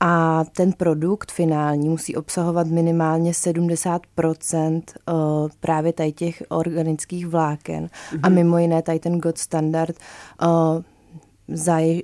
a 0.00 0.44
ten 0.56 0.72
produkt 0.72 1.32
finální 1.32 1.88
musí 1.88 2.16
obsahovat 2.16 2.66
minimálně 2.66 3.32
70% 3.32 4.82
eh, 4.86 5.12
právě 5.60 5.92
tady 5.92 6.12
těch 6.12 6.42
organických 6.48 7.26
vláken 7.26 7.86
mm-hmm. 7.86 8.20
a 8.22 8.28
mhm. 8.28 8.34
mimo 8.34 8.58
jiné 8.58 8.82
tady 8.82 8.98
ten 8.98 9.18
God 9.18 9.38
standard 9.38 9.96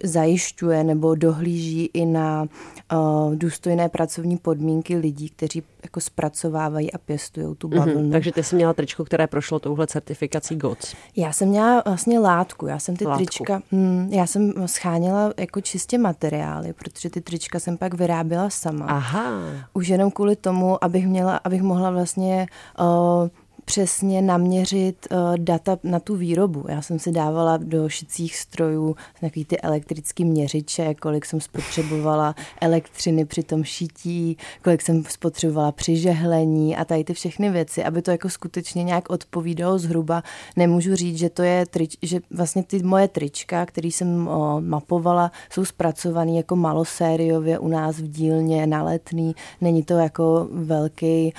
zajišťuje 0.04 0.84
nebo 0.84 1.14
dohlíží 1.14 1.90
i 1.94 2.06
na 2.06 2.46
uh, 2.92 3.34
důstojné 3.34 3.88
pracovní 3.88 4.36
podmínky 4.36 4.96
lidí, 4.96 5.28
kteří 5.28 5.62
jako 5.82 6.00
zpracovávají 6.00 6.92
a 6.92 6.98
pěstují 6.98 7.56
tu 7.56 7.68
mhm, 7.68 7.78
bavlnu. 7.78 8.00
Mm-hmm, 8.00 8.12
takže 8.12 8.32
ty 8.32 8.42
jsi 8.42 8.56
měla 8.56 8.72
tričko, 8.74 9.04
které 9.04 9.26
prošlo 9.26 9.58
touhle 9.58 9.86
certifikací 9.86 10.56
GOTS. 10.56 10.94
Já 11.16 11.32
jsem 11.32 11.48
měla 11.48 11.82
vlastně 11.86 12.18
látku. 12.18 12.66
Já 12.66 12.78
jsem 12.78 12.96
ty 12.96 13.06
látku. 13.06 13.24
trička, 13.24 13.62
hm, 13.72 14.08
já 14.10 14.26
jsem 14.26 14.52
scháněla 14.66 15.32
jako 15.36 15.60
čistě 15.60 15.98
materiály, 15.98 16.72
protože 16.72 17.10
ty 17.10 17.20
trička 17.20 17.60
jsem 17.60 17.78
pak 17.78 17.94
vyráběla 17.94 18.50
sama. 18.50 18.86
Aha. 18.86 19.32
Už 19.74 19.88
jenom 19.88 20.10
kvůli 20.10 20.36
tomu, 20.36 20.84
abych 20.84 21.06
měla, 21.06 21.40
abych 21.44 21.62
mohla 21.62 21.90
vlastně 21.90 22.46
uh, 22.80 23.28
přesně 23.66 24.22
naměřit 24.22 25.06
uh, 25.10 25.36
data 25.36 25.78
na 25.82 26.00
tu 26.00 26.16
výrobu. 26.16 26.64
Já 26.68 26.82
jsem 26.82 26.98
si 26.98 27.12
dávala 27.12 27.56
do 27.56 27.88
šicích 27.88 28.36
strojů 28.36 28.96
takový 29.20 29.44
ty 29.44 29.60
elektrický 29.60 30.24
měřiče, 30.24 30.94
kolik 30.94 31.26
jsem 31.26 31.40
spotřebovala 31.40 32.34
elektřiny 32.60 33.24
při 33.24 33.42
tom 33.42 33.64
šití, 33.64 34.36
kolik 34.64 34.82
jsem 34.82 35.04
spotřebovala 35.04 35.72
při 35.72 35.96
žehlení 35.96 36.76
a 36.76 36.84
tady 36.84 37.04
ty 37.04 37.14
všechny 37.14 37.50
věci, 37.50 37.84
aby 37.84 38.02
to 38.02 38.10
jako 38.10 38.28
skutečně 38.28 38.84
nějak 38.84 39.10
odpovídalo 39.10 39.78
zhruba. 39.78 40.22
Nemůžu 40.56 40.94
říct, 40.94 41.18
že 41.18 41.30
to 41.30 41.42
je 41.42 41.66
trič, 41.66 41.96
že 42.02 42.20
vlastně 42.30 42.62
ty 42.62 42.82
moje 42.82 43.08
trička, 43.08 43.66
které 43.66 43.88
jsem 43.88 44.28
o, 44.28 44.60
mapovala, 44.60 45.32
jsou 45.50 45.64
zpracované 45.64 46.32
jako 46.32 46.56
malosériově 46.56 47.58
u 47.58 47.68
nás 47.68 47.96
v 47.96 48.08
dílně 48.08 48.66
na 48.66 48.82
letný. 48.82 49.34
Není 49.60 49.82
to 49.82 49.94
jako 49.94 50.48
velký 50.52 51.32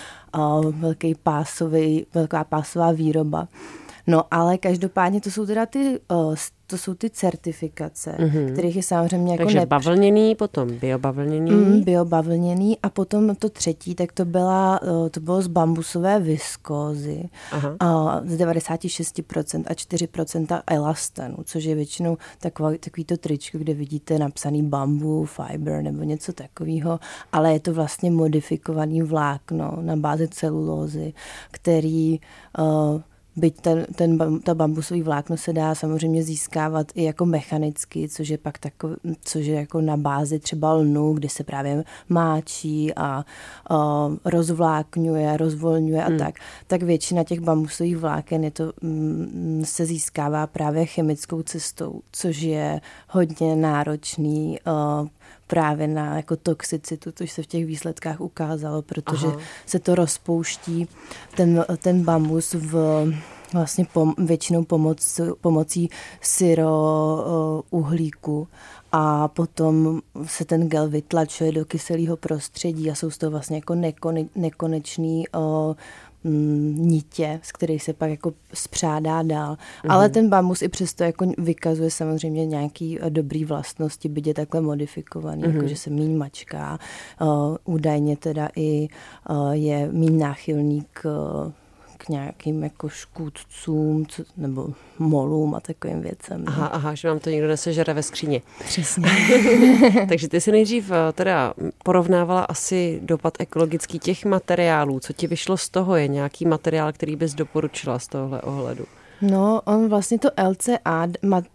velký 0.72 1.16
pásový, 1.16 2.06
velká 2.14 2.44
pásová 2.44 2.92
výroba. 2.92 3.48
No 4.08 4.24
ale 4.32 4.58
každopádně 4.58 5.22
to 5.22 5.32
jsou 5.32 5.46
teda 5.46 5.66
ty 5.66 6.00
to 6.68 6.78
jsou 6.78 6.94
ty 6.94 7.10
certifikace, 7.10 8.16
mm-hmm. 8.20 8.54
kterých 8.54 8.76
je 8.76 8.84
samozřejmě 8.84 9.32
jako 9.32 9.44
Takže 9.44 9.60
nepř... 9.60 9.70
bavlněný, 9.70 10.36
potom 10.36 10.70
biobavlněný. 10.70 11.52
Mm, 11.52 11.84
biobavlněný 11.84 12.78
a 12.84 12.90
potom 12.90 13.36
to 13.36 13.50
třetí, 13.50 13.96
tak 13.96 14.12
to, 14.12 14.26
byla, 14.26 14.80
eh, 14.84 15.10
to 15.10 15.20
bylo 15.20 15.42
z 15.42 15.48
bambusové 15.48 16.20
viskózy 16.20 17.30
a 17.80 18.22
z 18.26 18.38
96% 18.38 19.64
a 19.68 19.74
4% 19.74 20.62
elastanu, 20.68 21.38
což 21.44 21.64
je 21.64 21.76
většinou 21.76 22.18
takový, 22.40 22.78
takový 22.78 23.06
to 23.06 23.18
tričko, 23.18 23.58
kde 23.58 23.74
vidíte 23.74 24.20
napsaný 24.20 24.64
bambu, 24.64 25.26
fiber 25.26 25.84
nebo 25.84 26.04
něco 26.04 26.34
takového, 26.34 27.00
ale 27.32 27.54
je 27.54 27.60
to 27.60 27.74
vlastně 27.74 28.12
modifikovaný 28.12 29.02
vlákno 29.02 29.78
na 29.82 29.96
bázi 29.96 30.28
celulózy, 30.28 31.14
který 31.52 32.20
uh, 32.60 33.02
Byť 33.38 33.62
ten, 33.62 33.86
ten, 33.96 34.40
ta 34.40 34.54
bambusový 34.54 35.02
vlákno 35.02 35.38
se 35.38 35.54
dá 35.54 35.76
samozřejmě 35.76 36.24
získávat 36.24 36.88
i 36.96 37.04
jako 37.04 37.26
mechanicky, 37.26 38.10
což 38.10 38.30
je 38.30 38.38
pak 38.38 38.58
takový, 38.58 38.96
což 39.22 39.46
je 39.46 39.56
jako 39.56 39.82
na 39.82 39.98
bázi 39.98 40.40
třeba 40.40 40.74
lnu, 40.74 41.14
kdy 41.14 41.30
se 41.30 41.44
právě 41.44 41.84
máčí 42.10 42.94
a, 42.94 43.26
a 43.70 44.10
rozvlákňuje, 44.26 45.38
rozvolňuje 45.38 46.04
a 46.04 46.08
hmm. 46.08 46.18
tak. 46.18 46.36
Tak 46.68 46.84
většina 46.84 47.24
těch 47.24 47.40
bambusových 47.40 47.98
vláken 47.98 48.44
je 48.44 48.52
to, 48.52 48.74
mm, 48.82 49.62
se 49.66 49.86
získává 49.86 50.48
právě 50.48 50.86
chemickou 50.86 51.42
cestou, 51.42 52.02
což 52.12 52.42
je 52.42 52.82
hodně 53.10 53.56
náročný 53.56 54.60
uh, 54.68 55.08
právě 55.48 55.88
na 55.88 56.16
jako 56.16 56.36
toxicitu, 56.36 57.12
což 57.12 57.32
se 57.32 57.44
v 57.44 57.48
těch 57.48 57.66
výsledkách 57.66 58.22
ukázalo, 58.22 58.82
protože 58.82 59.28
Aha. 59.28 59.40
se 59.66 59.80
to 59.80 59.96
rozpouští, 59.96 60.88
ten, 61.36 61.66
ten 61.78 62.04
bambus 62.04 62.54
v 62.54 63.06
vlastně 63.54 63.86
pom, 63.94 64.14
většinou 64.18 64.64
pomoc, 64.64 65.20
pomocí 65.42 65.90
syro 66.22 66.72
uh, 67.72 67.80
uhlíku 67.80 68.48
a 68.92 69.28
potom 69.28 70.02
se 70.26 70.46
ten 70.46 70.70
gel 70.70 70.90
vytlačuje 70.90 71.52
do 71.52 71.66
kyselého 71.66 72.18
prostředí 72.18 72.92
a 72.92 72.96
jsou 72.96 73.12
z 73.12 73.18
toho 73.18 73.32
vlastně 73.32 73.58
jako 73.58 73.76
nekone, 73.76 74.26
nekonečný 74.36 75.28
uh, 75.28 75.76
Mm, 76.28 76.76
nitě, 76.78 77.40
z 77.44 77.52
kterých 77.52 77.84
se 77.84 77.94
pak 77.94 78.10
jako 78.10 78.34
spřádá 78.54 79.22
dál. 79.24 79.58
Mm. 79.84 79.92
Ale 79.92 80.10
ten 80.10 80.30
bambus 80.30 80.62
i 80.62 80.70
přesto 80.70 81.04
jako 81.04 81.26
vykazuje 81.38 81.92
samozřejmě 81.92 82.46
nějaký 82.46 83.00
eh, 83.02 83.10
dobrý 83.10 83.46
vlastnosti, 83.46 84.10
byť 84.10 84.28
je 84.28 84.34
takhle 84.34 84.62
modifikovaný, 84.62 85.44
mm. 85.44 85.56
jako 85.56 85.68
že 85.68 85.76
se 85.76 85.90
míň 85.90 86.18
mačká. 86.18 86.80
Uh, 87.22 87.56
údajně 87.66 88.18
teda 88.18 88.50
i 88.56 88.88
uh, 89.30 89.52
je 89.52 89.90
míň 89.92 90.20
náchylný 90.20 90.86
k 90.94 91.06
uh, 91.06 91.52
k 91.98 92.10
nějakým 92.10 92.64
jako 92.64 92.90
škůdcům 92.90 94.06
co, 94.06 94.24
nebo 94.38 94.68
molům 95.00 95.56
a 95.56 95.60
takovým 95.60 96.02
věcem. 96.02 96.44
Aha, 96.48 96.68
aha, 96.68 96.96
že 96.96 97.08
vám 97.08 97.20
to 97.20 97.30
někdo 97.30 97.48
nesežere 97.48 97.94
ve 97.94 98.04
skříni. 98.04 98.42
Přesně. 98.66 99.10
Takže 100.10 100.28
ty 100.28 100.42
si 100.42 100.52
nejdřív 100.52 100.92
eh, 100.92 101.14
teda 101.14 101.54
porovnávala 101.84 102.42
asi 102.42 103.00
dopad 103.04 103.34
ekologický 103.40 104.00
těch 104.00 104.26
materiálů. 104.26 105.00
Co 105.00 105.14
ti 105.14 105.28
vyšlo 105.28 105.58
z 105.58 105.70
toho? 105.70 105.96
Je 105.96 106.08
nějaký 106.08 106.46
materiál, 106.46 106.94
který 106.94 107.16
bys 107.16 107.34
doporučila 107.34 108.00
z 108.00 108.08
tohohle 108.08 108.42
ohledu? 108.42 108.86
No, 109.22 109.62
on 109.66 109.90
vlastně 109.90 110.20
to 110.20 110.30
LCA 110.50 111.08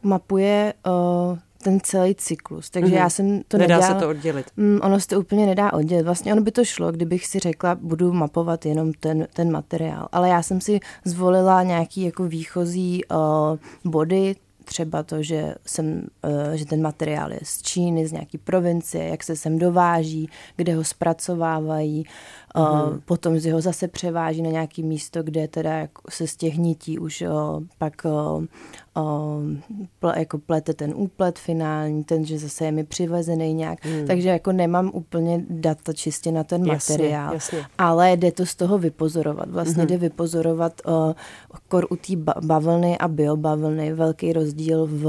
mapuje 0.03 0.75
uh, 0.87 1.39
ten 1.63 1.81
celý 1.81 2.15
cyklus. 2.15 2.71
Takže 2.71 2.95
mm-hmm. 2.95 2.99
já 2.99 3.11
jsem 3.11 3.43
to 3.49 3.59
Nedá 3.59 3.75
nedělala, 3.75 4.01
se 4.01 4.05
to 4.05 4.11
oddělit. 4.11 4.47
Mm, 4.57 4.81
ono 4.83 5.01
se 5.01 5.09
to 5.09 5.21
úplně 5.21 5.47
nedá 5.47 5.73
oddělit. 5.73 6.03
Vlastně 6.03 6.33
ono 6.33 6.43
by 6.43 6.53
to 6.53 6.65
šlo, 6.65 6.93
kdybych 6.93 7.27
si 7.27 7.39
řekla, 7.39 7.75
budu 7.75 8.13
mapovat 8.13 8.67
jenom 8.67 8.93
ten, 8.93 9.27
ten 9.33 9.53
materiál. 9.53 10.09
Ale 10.13 10.29
já 10.29 10.43
jsem 10.43 10.61
si 10.61 10.81
zvolila 11.05 11.63
nějaký 11.63 12.03
jako 12.03 12.25
výchozí 12.25 13.05
uh, 13.05 13.91
body, 13.93 14.37
třeba 14.65 15.03
to, 15.03 15.23
že, 15.23 15.55
jsem, 15.67 16.07
uh, 16.25 16.53
že 16.55 16.67
ten 16.67 16.83
materiál 16.83 17.33
je 17.33 17.41
z 17.43 17.63
Číny, 17.63 18.07
z 18.07 18.13
nějaký 18.13 18.39
provincie, 18.39 19.09
jak 19.09 19.23
se 19.23 19.37
sem 19.37 19.59
dováží, 19.59 20.31
kde 20.57 20.75
ho 20.75 20.85
zpracovávají, 20.85 22.05
Mm. 22.57 23.01
Potom 23.05 23.39
z 23.39 23.53
ho 23.53 23.61
zase 23.61 23.89
převáží 23.89 24.43
na 24.43 24.51
nějaké 24.51 24.83
místo, 24.83 25.23
kde 25.23 25.49
teda 25.49 25.89
se 26.11 26.27
z 26.27 26.37
těch 26.37 26.57
nití 26.57 26.99
už 26.99 27.25
pak 27.79 28.07
jako 30.17 30.39
plete 30.39 30.75
ten 30.75 30.93
úplet 30.97 31.39
finální, 31.39 32.05
ten, 32.05 32.25
že 32.25 32.39
zase 32.39 32.65
je 32.65 32.73
mi 32.73 32.85
přivezený 32.85 33.55
nějak. 33.55 33.85
Hmm. 33.85 34.07
Takže 34.07 34.29
jako 34.29 34.53
nemám 34.53 34.91
úplně 34.95 35.45
data 35.49 35.93
čistě 35.93 36.33
na 36.33 36.45
ten 36.45 36.67
jasně, 36.67 36.93
materiál. 36.95 37.35
Jasně. 37.35 37.65
Ale 37.79 38.13
jde 38.13 38.33
to 38.33 38.47
z 38.47 38.55
toho 38.55 38.79
vypozorovat. 38.79 39.51
Vlastně 39.51 39.83
hmm. 39.83 39.87
jde 39.87 39.99
vypozorovat 39.99 40.73
uh, 40.87 41.13
kor 41.69 41.87
u 41.91 41.97
té 41.97 42.13
bavlny 42.41 42.99
a 42.99 43.09
biobavlny 43.09 43.93
velký 43.93 44.33
rozdíl 44.33 44.87
v 44.87 45.07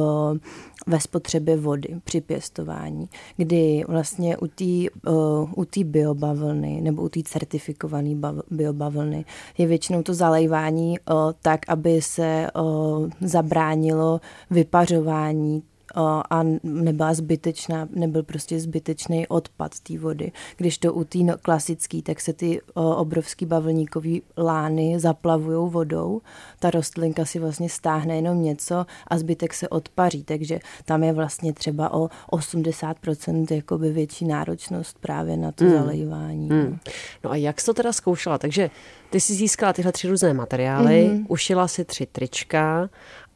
ve 0.88 1.00
spotřebě 1.00 1.58
vody 1.58 1.96
při 2.04 2.22
pěstování, 2.22 3.10
kdy 3.38 3.84
vlastně 3.88 4.38
u 4.38 4.48
té 4.48 5.10
uh, 5.10 5.84
biobavlny 5.84 6.82
nebo 6.82 7.02
u 7.02 7.10
té 7.10 7.20
certifikované 7.24 8.16
biobavlny 8.52 9.26
je 9.58 9.68
většinou 9.68 10.04
to 10.04 10.14
zalejvání 10.14 11.00
uh, 11.00 11.32
tak, 11.42 11.60
aby 11.68 12.02
se 12.02 12.48
uh, 12.56 13.10
zabránilo 13.22 14.22
vypařování 14.50 15.64
a 15.96 16.44
nebyla 16.64 17.14
zbytečná, 17.14 17.88
nebyl 17.92 18.24
prostě 18.24 18.60
zbytečný 18.60 19.28
odpad 19.28 19.80
té 19.80 19.98
vody. 19.98 20.32
Když 20.58 20.78
to 20.78 20.94
u 20.94 21.04
té 21.04 21.18
no, 21.18 21.38
klasické, 21.38 22.02
tak 22.02 22.22
se 22.22 22.34
ty 22.34 22.62
obrovský 22.74 23.46
bavlníkový 23.46 24.22
lány 24.38 25.00
zaplavují 25.00 25.72
vodou, 25.72 26.22
ta 26.60 26.70
rostlinka 26.70 27.26
si 27.26 27.40
vlastně 27.40 27.70
stáhne 27.70 28.16
jenom 28.16 28.44
něco 28.44 28.86
a 29.08 29.18
zbytek 29.18 29.54
se 29.54 29.70
odpaří, 29.70 30.24
takže 30.24 30.60
tam 30.86 31.04
je 31.04 31.14
vlastně 31.14 31.54
třeba 31.54 31.94
o 31.94 32.10
80% 32.32 33.56
jakoby 33.56 33.92
větší 33.92 34.26
náročnost 34.26 34.98
právě 35.00 35.38
na 35.38 35.52
to 35.52 35.64
mm. 35.64 35.72
zalejvání. 35.72 36.50
Mm. 36.50 36.78
No 37.24 37.32
a 37.32 37.36
jak 37.36 37.62
jsi 37.62 37.66
to 37.66 37.74
teda 37.74 37.94
zkoušela? 37.94 38.38
Takže 38.38 38.70
ty 39.10 39.20
jsi 39.20 39.34
získala 39.34 39.74
tyhle 39.74 39.92
tři 39.92 40.08
různé 40.08 40.34
materiály, 40.34 41.08
mm. 41.08 41.26
ušila 41.30 41.68
si 41.68 41.86
tři 41.86 42.06
trička 42.06 42.90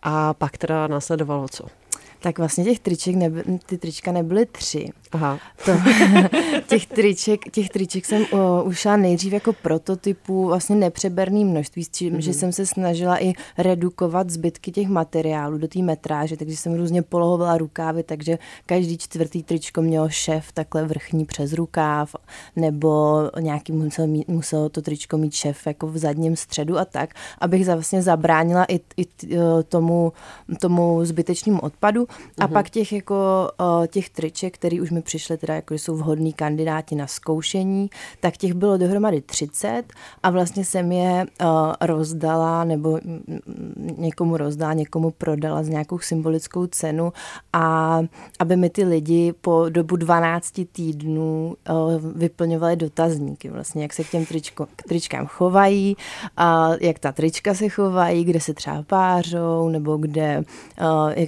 a 0.03 0.33
pak 0.33 0.57
teda 0.57 0.87
následovalo 0.87 1.47
co? 1.47 1.65
Tak 2.19 2.37
vlastně 2.37 2.63
těch 2.63 2.79
triček 2.79 3.15
neby, 3.15 3.43
ty 3.65 3.77
trička 3.77 4.11
nebyly 4.11 4.45
tři. 4.45 4.89
Aha. 5.11 5.39
To, 5.65 5.71
těch, 6.67 6.85
triček, 6.85 7.51
těch 7.51 7.69
triček 7.69 8.05
jsem 8.05 8.25
ušla 8.63 8.97
nejdřív 8.97 9.33
jako 9.33 9.53
prototypu 9.53 10.45
vlastně 10.45 10.75
nepřeberný 10.75 11.45
množství, 11.45 11.83
s 11.83 11.89
čím, 11.89 12.13
mm-hmm. 12.13 12.19
že 12.19 12.33
jsem 12.33 12.51
se 12.51 12.65
snažila 12.65 13.23
i 13.23 13.33
redukovat 13.57 14.29
zbytky 14.29 14.71
těch 14.71 14.87
materiálů 14.87 15.57
do 15.57 15.67
té 15.67 15.79
metráže, 15.79 16.37
takže 16.37 16.57
jsem 16.57 16.75
různě 16.75 17.01
polohovala 17.01 17.57
rukávy, 17.57 18.03
takže 18.03 18.37
každý 18.65 18.97
čtvrtý 18.97 19.43
tričko 19.43 19.81
mělo 19.81 20.09
šef 20.09 20.51
takhle 20.51 20.85
vrchní 20.85 21.25
přes 21.25 21.53
rukáv, 21.53 22.15
nebo 22.55 23.21
nějaký 23.39 23.71
musel, 23.71 24.07
mít, 24.07 24.27
musel 24.27 24.69
to 24.69 24.81
tričko 24.81 25.17
mít 25.17 25.33
šef 25.33 25.67
jako 25.67 25.87
v 25.87 25.97
zadním 25.97 26.35
středu 26.35 26.77
a 26.77 26.85
tak, 26.85 27.13
abych 27.39 27.65
vlastně 27.65 28.01
zabránila 28.01 28.65
i, 28.69 28.79
i 28.97 29.05
tomu, 29.69 30.13
tomu 30.59 31.05
zbytečnému 31.05 31.59
odpadu 31.59 32.07
a 32.37 32.47
mm-hmm. 32.47 32.53
pak 32.53 32.69
těch 32.69 32.93
jako 32.93 33.51
těch 33.87 34.09
triček, 34.09 34.55
které 34.55 34.81
už 34.81 34.91
mi 34.97 35.01
přišly 35.01 35.37
teda 35.37 35.55
jako, 35.55 35.73
jsou 35.73 35.95
vhodní 35.95 36.33
kandidáti 36.33 36.95
na 36.95 37.07
zkoušení, 37.07 37.89
tak 38.19 38.37
těch 38.37 38.53
bylo 38.53 38.77
dohromady 38.77 39.21
30 39.21 39.83
a 40.23 40.29
vlastně 40.29 40.65
jsem 40.65 40.91
je 40.91 41.25
rozdala 41.81 42.63
nebo 42.63 42.99
někomu 43.97 44.37
rozdala, 44.37 44.73
někomu 44.73 45.11
prodala 45.11 45.63
s 45.63 45.69
nějakou 45.69 45.99
symbolickou 45.99 46.67
cenu 46.67 47.13
a 47.53 47.99
aby 48.39 48.55
mi 48.55 48.69
ty 48.69 48.83
lidi 48.83 49.33
po 49.41 49.65
dobu 49.69 49.95
12 49.95 50.53
týdnů 50.71 51.55
vyplňovali 52.15 52.75
dotazníky 52.75 53.49
vlastně, 53.49 53.81
jak 53.81 53.93
se 53.93 54.03
k 54.03 54.09
těm 54.09 54.25
tričko, 54.25 54.67
k 54.75 54.83
tričkám 54.83 55.25
chovají, 55.25 55.97
a 56.37 56.69
jak 56.81 56.99
ta 56.99 57.11
trička 57.11 57.53
se 57.53 57.69
chovají, 57.69 58.23
kde 58.23 58.39
se 58.39 58.53
třeba 58.53 58.83
pářou, 58.83 59.69
nebo 59.69 59.97
kde, 59.97 60.43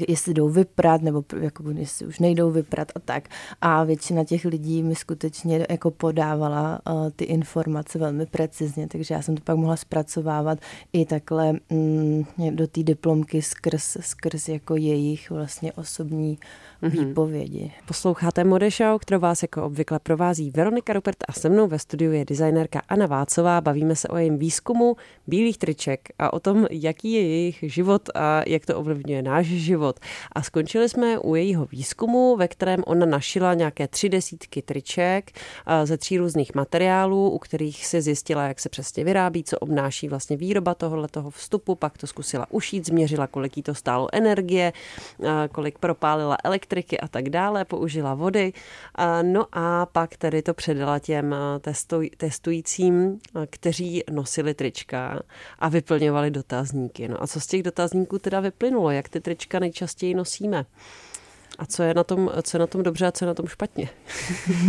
jestli 0.07 0.33
jdou 0.33 0.49
vyprat, 0.49 1.01
nebo 1.01 1.23
jako 1.39 1.63
si 1.83 2.05
už 2.05 2.19
nejdou 2.19 2.51
vyprat 2.51 2.91
a 2.95 2.99
tak. 2.99 3.23
A 3.61 3.83
většina 3.83 4.23
těch 4.23 4.45
lidí 4.45 4.83
mi 4.83 4.95
skutečně 4.95 5.65
jako 5.69 5.91
podávala 5.91 6.79
uh, 6.89 7.09
ty 7.15 7.25
informace 7.25 7.99
velmi 7.99 8.25
precizně, 8.25 8.87
takže 8.87 9.13
já 9.13 9.21
jsem 9.21 9.35
to 9.35 9.43
pak 9.43 9.57
mohla 9.57 9.75
zpracovávat 9.75 10.59
i 10.93 11.05
takhle 11.05 11.53
mm, 11.69 12.23
do 12.51 12.67
té 12.67 12.83
diplomky 12.83 13.41
skrz, 13.41 13.97
skrz 14.01 14.47
jako 14.47 14.75
jejich 14.75 15.29
vlastně 15.29 15.73
osobní 15.73 16.37
mm-hmm. 16.81 17.07
výpovědi. 17.07 17.71
Posloucháte 17.87 18.43
Mode 18.43 18.71
Show, 18.71 18.99
kterou 18.99 19.19
vás 19.19 19.41
jako 19.41 19.63
obvykle 19.63 19.99
provází 19.99 20.51
Veronika 20.51 20.93
Rupert 20.93 21.17
a 21.27 21.33
se 21.33 21.49
mnou 21.49 21.67
ve 21.67 21.79
studiu 21.79 22.11
je 22.11 22.25
designérka 22.25 22.81
Anna 22.89 23.05
Vácová. 23.05 23.61
Bavíme 23.61 23.95
se 23.95 24.07
o 24.07 24.17
jejím 24.17 24.37
výzkumu 24.37 24.95
bílých 25.27 25.57
triček 25.57 26.09
a 26.19 26.33
o 26.33 26.39
tom, 26.39 26.67
jaký 26.71 27.11
je 27.11 27.21
jejich 27.21 27.59
život 27.61 28.09
a 28.15 28.41
jak 28.47 28.65
to 28.65 28.77
ovlivňuje 28.77 29.21
náš 29.21 29.45
život. 29.45 29.99
A 30.31 30.41
skončili 30.41 30.89
jsme 30.89 31.19
u 31.19 31.35
jejího 31.35 31.65
výzkumu, 31.65 32.35
ve 32.35 32.47
kterém 32.47 32.83
ona 32.85 33.05
našila 33.05 33.53
nějaké 33.53 33.87
tři 33.87 34.09
desítky 34.09 34.61
triček 34.61 35.31
ze 35.83 35.97
tří 35.97 36.17
různých 36.17 36.55
materiálů, 36.55 37.29
u 37.29 37.37
kterých 37.37 37.85
si 37.85 38.01
zjistila, 38.01 38.47
jak 38.47 38.59
se 38.59 38.69
přesně 38.69 39.03
vyrábí, 39.03 39.43
co 39.43 39.59
obnáší 39.59 40.09
vlastně 40.09 40.37
výroba 40.37 40.75
tohohle 40.75 41.07
toho 41.07 41.29
vstupu, 41.29 41.75
pak 41.75 41.97
to 41.97 42.07
zkusila 42.07 42.45
ušít, 42.49 42.85
změřila, 42.85 43.27
kolik 43.27 43.57
jí 43.57 43.63
to 43.63 43.75
stálo 43.75 44.07
energie, 44.13 44.73
kolik 45.51 45.79
propálila 45.79 46.37
elektriky 46.69 46.99
a 46.99 47.07
tak 47.07 47.29
dále, 47.29 47.65
použila 47.65 48.13
vody. 48.13 48.53
No 49.21 49.45
a 49.51 49.85
pak 49.85 50.17
tedy 50.17 50.41
to 50.41 50.53
předala 50.53 50.99
těm 50.99 51.35
testuj, 51.61 52.09
testujícím, 52.17 53.19
kteří 53.49 54.03
nosili 54.11 54.53
trička 54.53 55.19
a 55.59 55.69
vyplňovali 55.69 56.31
dotazníky. 56.31 57.07
No 57.07 57.23
a 57.23 57.27
co 57.27 57.39
z 57.39 57.47
těch 57.47 57.63
dotazníků 57.63 58.19
teda 58.19 58.39
vyplynulo? 58.39 58.91
Jak 58.91 59.09
ty 59.09 59.21
trička 59.21 59.59
nejčastěji 59.59 60.13
nosíme? 60.13 60.65
A 61.59 61.65
co 61.65 61.83
je 61.83 61.93
na 61.93 62.03
tom, 62.03 62.29
co 62.41 62.57
je 62.57 62.59
na 62.59 62.67
tom 62.67 62.83
dobře 62.83 63.05
a 63.07 63.11
co 63.11 63.25
je 63.25 63.27
na 63.27 63.33
tom 63.33 63.47
špatně? 63.47 63.89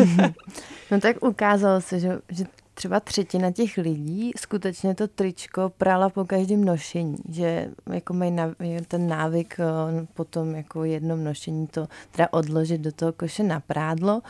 no 0.91 1.01
tak 1.01 1.25
ukázalo 1.25 1.81
se, 1.81 2.01
že, 2.01 2.19
že 2.29 2.45
třeba 2.81 3.01
třetina 3.01 3.51
těch 3.53 3.77
lidí 3.77 4.33
skutečně 4.37 4.95
to 4.95 5.09
tričko 5.09 5.73
prala 5.79 6.09
po 6.09 6.25
každém 6.25 6.65
nošení, 6.65 7.17
že 7.29 7.71
jako 7.93 8.15
mají 8.15 8.37
ten 8.89 9.09
návyk 9.09 9.61
eh, 9.61 10.07
potom 10.15 10.55
jako 10.55 10.85
jedno 10.85 11.17
nošení 11.17 11.67
to 11.67 11.89
teda 12.11 12.29
odložit 12.31 12.81
do 12.81 12.93
toho 12.93 13.13
koše 13.13 13.43
na 13.43 13.61
prádlo 13.61 14.23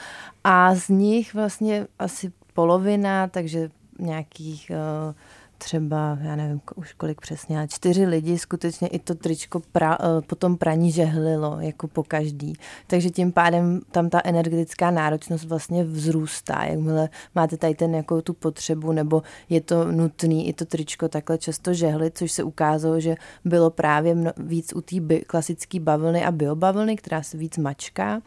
a 0.44 0.74
z 0.74 0.88
nich 0.88 1.34
vlastně 1.34 1.86
asi 1.98 2.32
polovina, 2.54 3.28
takže 3.28 3.70
nějakých 3.98 4.70
uh, 4.70 5.14
třeba, 5.60 6.18
já 6.20 6.36
nevím 6.36 6.60
už 6.76 6.92
kolik 6.92 7.20
přesně, 7.20 7.58
ale 7.58 7.68
čtyři 7.68 8.06
lidi 8.06 8.38
skutečně 8.38 8.88
i 8.88 8.98
to 8.98 9.14
tričko 9.14 9.60
pra, 9.72 9.98
eh, 10.00 10.22
potom 10.26 10.56
praní 10.56 10.92
žehlilo, 10.92 11.56
jako 11.60 11.88
po 11.88 12.02
každý. 12.02 12.52
Takže 12.86 13.10
tím 13.10 13.32
pádem 13.32 13.80
tam 13.90 14.10
ta 14.10 14.20
energetická 14.24 14.90
náročnost 14.90 15.44
vlastně 15.44 15.84
vzrůstá. 15.84 16.64
Jakmile 16.64 17.08
máte 17.34 17.56
tady 17.56 17.74
ten 17.74 17.94
jako 17.94 18.22
tu 18.22 18.32
potřebu, 18.32 18.92
nebo 18.92 19.22
je 19.48 19.60
to 19.60 19.92
nutný 19.92 20.48
i 20.48 20.52
to 20.52 20.64
tričko 20.64 21.08
takhle 21.08 21.38
často 21.38 21.74
žehlit, 21.74 22.18
což 22.18 22.32
se 22.32 22.42
ukázalo, 22.42 23.00
že 23.00 23.14
bylo 23.44 23.70
právě 23.70 24.14
mno, 24.14 24.32
víc 24.36 24.72
u 24.72 24.80
té 24.80 25.20
klasické 25.26 25.80
bavlny 25.80 26.24
a 26.24 26.32
biobavlny, 26.32 26.96
která 26.96 27.22
se 27.22 27.36
víc 27.36 27.58
mačká, 27.58 28.20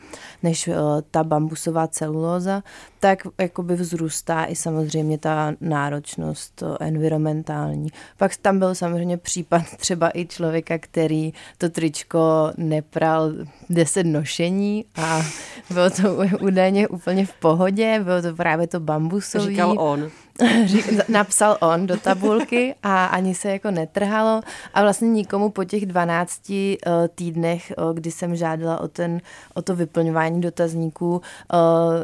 než 0.44 0.68
uh, 0.68 0.76
ta 1.12 1.24
bambusová 1.24 1.88
celulóza, 1.88 2.64
tak 3.00 3.28
jakoby 3.38 3.76
vzrůstá 3.76 4.46
i 4.46 4.56
samozřejmě 4.56 5.18
ta 5.18 5.54
náročnost 5.62 6.64
environmentální 6.80 7.23
environmentální. 7.28 7.90
Pak 8.18 8.36
tam 8.36 8.60
byl 8.60 8.76
samozřejmě 8.76 9.18
případ 9.18 9.64
třeba 9.78 10.12
i 10.14 10.26
člověka, 10.26 10.78
který 10.78 11.34
to 11.58 11.70
tričko 11.70 12.52
nepral 12.58 13.32
deset 13.70 14.04
nošení 14.04 14.86
a 14.96 15.22
bylo 15.70 15.90
to 15.90 16.18
údajně 16.42 16.88
úplně 16.88 17.26
v 17.26 17.34
pohodě, 17.34 18.00
bylo 18.04 18.22
to 18.22 18.36
právě 18.36 18.68
to 18.68 18.80
bambusový. 18.80 19.46
Říkal 19.46 19.76
on. 19.80 20.10
napsal 21.10 21.58
on 21.62 21.88
do 21.88 21.98
tabulky 21.98 22.76
a 22.84 23.06
ani 23.06 23.36
se 23.36 23.52
jako 23.52 23.72
netrhalo. 23.72 24.42
A 24.74 24.82
vlastně 24.82 25.08
nikomu 25.08 25.50
po 25.50 25.64
těch 25.64 25.86
12 25.86 26.50
eh, 26.50 26.78
týdnech, 27.16 27.72
eh, 27.72 27.76
kdy 27.94 28.12
jsem 28.12 28.36
žádala 28.36 28.82
o, 28.82 28.88
ten, 28.88 29.22
o 29.54 29.62
to 29.62 29.76
vyplňování 29.76 30.42
dotazníků, 30.42 31.22
eh, 31.54 31.58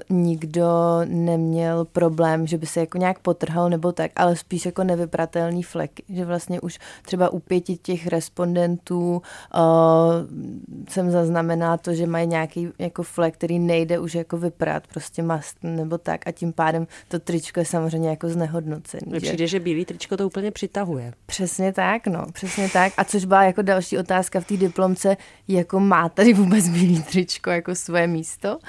nikdo 0.10 0.68
neměl 1.06 1.86
problém, 1.86 2.48
že 2.48 2.58
by 2.58 2.66
se 2.66 2.80
jako 2.80 2.98
nějak 2.98 3.20
potrhal 3.20 3.70
nebo 3.70 3.92
tak, 3.92 4.12
ale 4.16 4.36
spíš 4.36 4.66
jako 4.66 4.84
nevypratelný 4.84 5.64
fleky, 5.64 6.04
že 6.10 6.26
vlastně 6.26 6.62
už 6.62 6.80
třeba 7.02 7.30
u 7.30 7.40
pěti 7.40 7.78
těch 7.78 8.08
respondentů 8.08 9.22
jsem 10.90 11.12
zaznamenala 11.12 11.78
to, 11.78 11.94
že 11.94 12.08
mají 12.08 12.28
nějaký 12.28 12.70
jako 12.80 13.04
flek, 13.04 13.34
který 13.34 13.60
nejde 13.60 14.00
už 14.00 14.16
jako 14.16 14.38
vyprat, 14.38 14.88
prostě 14.88 15.24
mast 15.24 15.58
nebo 15.64 15.98
tak 15.98 16.28
a 16.28 16.32
tím 16.32 16.54
pádem 16.54 16.88
to 17.08 17.20
tričko 17.20 17.60
je 17.60 17.66
samozřejmě 17.66 18.10
jako 18.10 18.19
znehodnocený. 18.28 19.02
Mně 19.06 19.20
přijde, 19.20 19.48
že 19.48 19.60
bílý 19.60 19.86
tričko 19.86 20.18
to 20.18 20.28
úplně 20.28 20.52
přitahuje. 20.52 21.14
Přesně 21.26 21.74
tak, 21.74 22.08
no, 22.08 22.26
přesně 22.34 22.70
tak. 22.70 22.94
A 22.98 23.04
což 23.04 23.26
byla 23.26 23.44
jako 23.44 23.62
další 23.62 23.98
otázka 23.98 24.40
v 24.40 24.46
té 24.46 24.58
diplomce, 24.58 25.18
jako 25.48 25.80
má 25.80 26.10
tady 26.10 26.34
vůbec 26.34 26.70
bílý 26.70 27.04
tričko 27.04 27.50
jako 27.50 27.76
svoje 27.76 28.08
místo? 28.08 28.60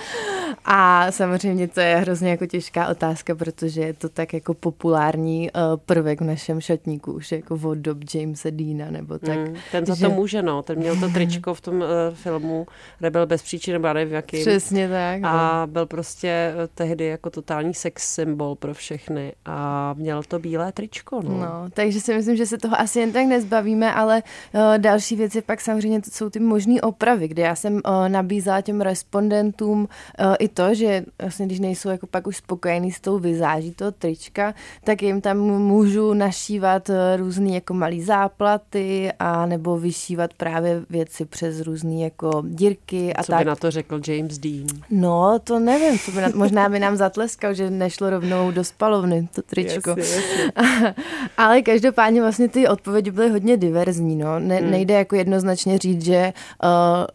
A 0.65 1.13
samozřejmě 1.13 1.69
to 1.69 1.81
je 1.81 1.97
hrozně 1.97 2.31
jako 2.31 2.47
těžká 2.47 2.89
otázka, 2.89 3.35
protože 3.35 3.81
je 3.81 3.95
to 3.95 4.09
tak 4.09 4.33
jako 4.35 4.55
populární 4.55 5.51
uh, 5.51 5.61
prvek 5.87 6.21
v 6.21 6.25
našem 6.25 6.61
šatníku, 6.61 7.13
už 7.13 7.33
jako 7.33 7.59
od 7.65 7.79
dob 7.79 7.99
Jamesa 8.15 8.49
Deana 8.51 8.91
nebo 8.91 9.19
tak. 9.19 9.39
Mm, 9.39 9.55
ten 9.73 9.87
za 9.87 9.95
že... 9.95 10.07
to 10.07 10.11
může, 10.11 10.43
no. 10.43 10.63
Ten 10.63 10.79
měl 10.79 11.01
to 11.01 11.09
tričko 11.09 11.55
v 11.55 11.61
tom 11.61 11.77
uh, 11.77 11.87
filmu 12.15 12.67
Rebel 13.01 13.27
bez 13.27 13.43
příčiny, 13.43 13.73
nebo 13.73 13.93
nevím 13.93 14.15
jaký. 14.15 14.41
Přesně 14.41 14.89
tak. 14.89 15.21
No. 15.21 15.29
A 15.29 15.67
byl 15.67 15.87
prostě 15.87 16.53
uh, 16.55 16.63
tehdy 16.75 17.05
jako 17.05 17.31
totální 17.31 17.75
sex 17.75 18.15
symbol 18.15 18.55
pro 18.55 18.75
všechny 18.75 19.33
a 19.45 19.95
měl 19.99 20.23
to 20.23 20.39
bílé 20.39 20.73
tričko. 20.73 21.23
No. 21.23 21.39
no 21.39 21.69
takže 21.75 22.01
si 22.01 22.15
myslím, 22.15 22.37
že 22.37 22.47
se 22.47 22.59
toho 22.59 22.81
asi 22.81 23.01
jen 23.01 23.13
tak 23.13 23.27
nezbavíme, 23.27 23.95
ale 23.95 24.23
uh, 24.55 24.61
další 24.79 25.17
věci 25.17 25.43
pak 25.43 25.61
samozřejmě 25.61 26.01
jsou 26.13 26.31
ty 26.31 26.41
možné 26.41 26.81
opravy, 26.81 27.29
kde 27.29 27.43
já 27.43 27.55
jsem 27.55 27.75
uh, 27.75 28.09
nabízela 28.09 28.61
těm 28.61 28.81
respondentům 28.81 29.81
uh, 29.81 30.35
i 30.39 30.50
to, 30.51 30.75
že 30.75 31.05
vlastně 31.23 31.47
když 31.47 31.61
nejsou 31.61 31.89
jako 31.89 32.07
pak 32.07 32.27
už 32.27 32.37
spokojení 32.37 32.93
s 32.93 33.01
tou 33.01 33.19
vizáží 33.19 33.71
toho 33.71 33.93
trička, 33.93 34.55
tak 34.85 35.03
jim 35.03 35.21
tam 35.21 35.39
můžu 35.39 36.15
našívat 36.15 36.89
uh, 36.89 36.97
různé 37.17 37.51
jako 37.51 37.75
malé 37.75 38.01
záplaty 38.03 39.13
a 39.19 39.47
nebo 39.47 39.79
vyšívat 39.79 40.35
právě 40.35 40.83
věci 40.91 41.25
přes 41.25 41.61
různé 41.61 41.95
jako 41.95 42.43
dírky 42.47 43.15
a 43.15 43.23
co 43.23 43.33
tak. 43.33 43.39
by 43.39 43.45
na 43.45 43.57
to 43.57 43.71
řekl 43.71 44.01
James 44.07 44.39
Dean? 44.39 44.67
No, 44.91 45.39
to 45.45 45.59
nevím, 45.59 45.99
co 45.99 46.11
by 46.13 46.21
na, 46.21 46.29
možná 46.35 46.69
by 46.69 46.79
nám 46.79 46.97
zatleskal, 46.97 47.55
že 47.55 47.71
nešlo 47.71 48.11
rovnou 48.11 48.51
do 48.51 48.65
spalovny 48.65 49.29
to 49.35 49.43
tričko. 49.43 49.91
Jasně, 49.91 50.03
jasně. 50.03 50.95
Ale 51.37 51.63
každopádně 51.63 52.21
vlastně 52.21 52.49
ty 52.49 52.69
odpovědi 52.69 53.11
byly 53.11 53.31
hodně 53.31 53.57
diverzní, 53.57 54.17
no. 54.17 54.39
Ne, 54.39 54.57
hmm. 54.57 54.71
Nejde 54.71 54.95
jako 54.95 55.17
jednoznačně 55.17 55.79
říct, 55.79 56.05
že 56.05 56.33
uh, 56.63 56.69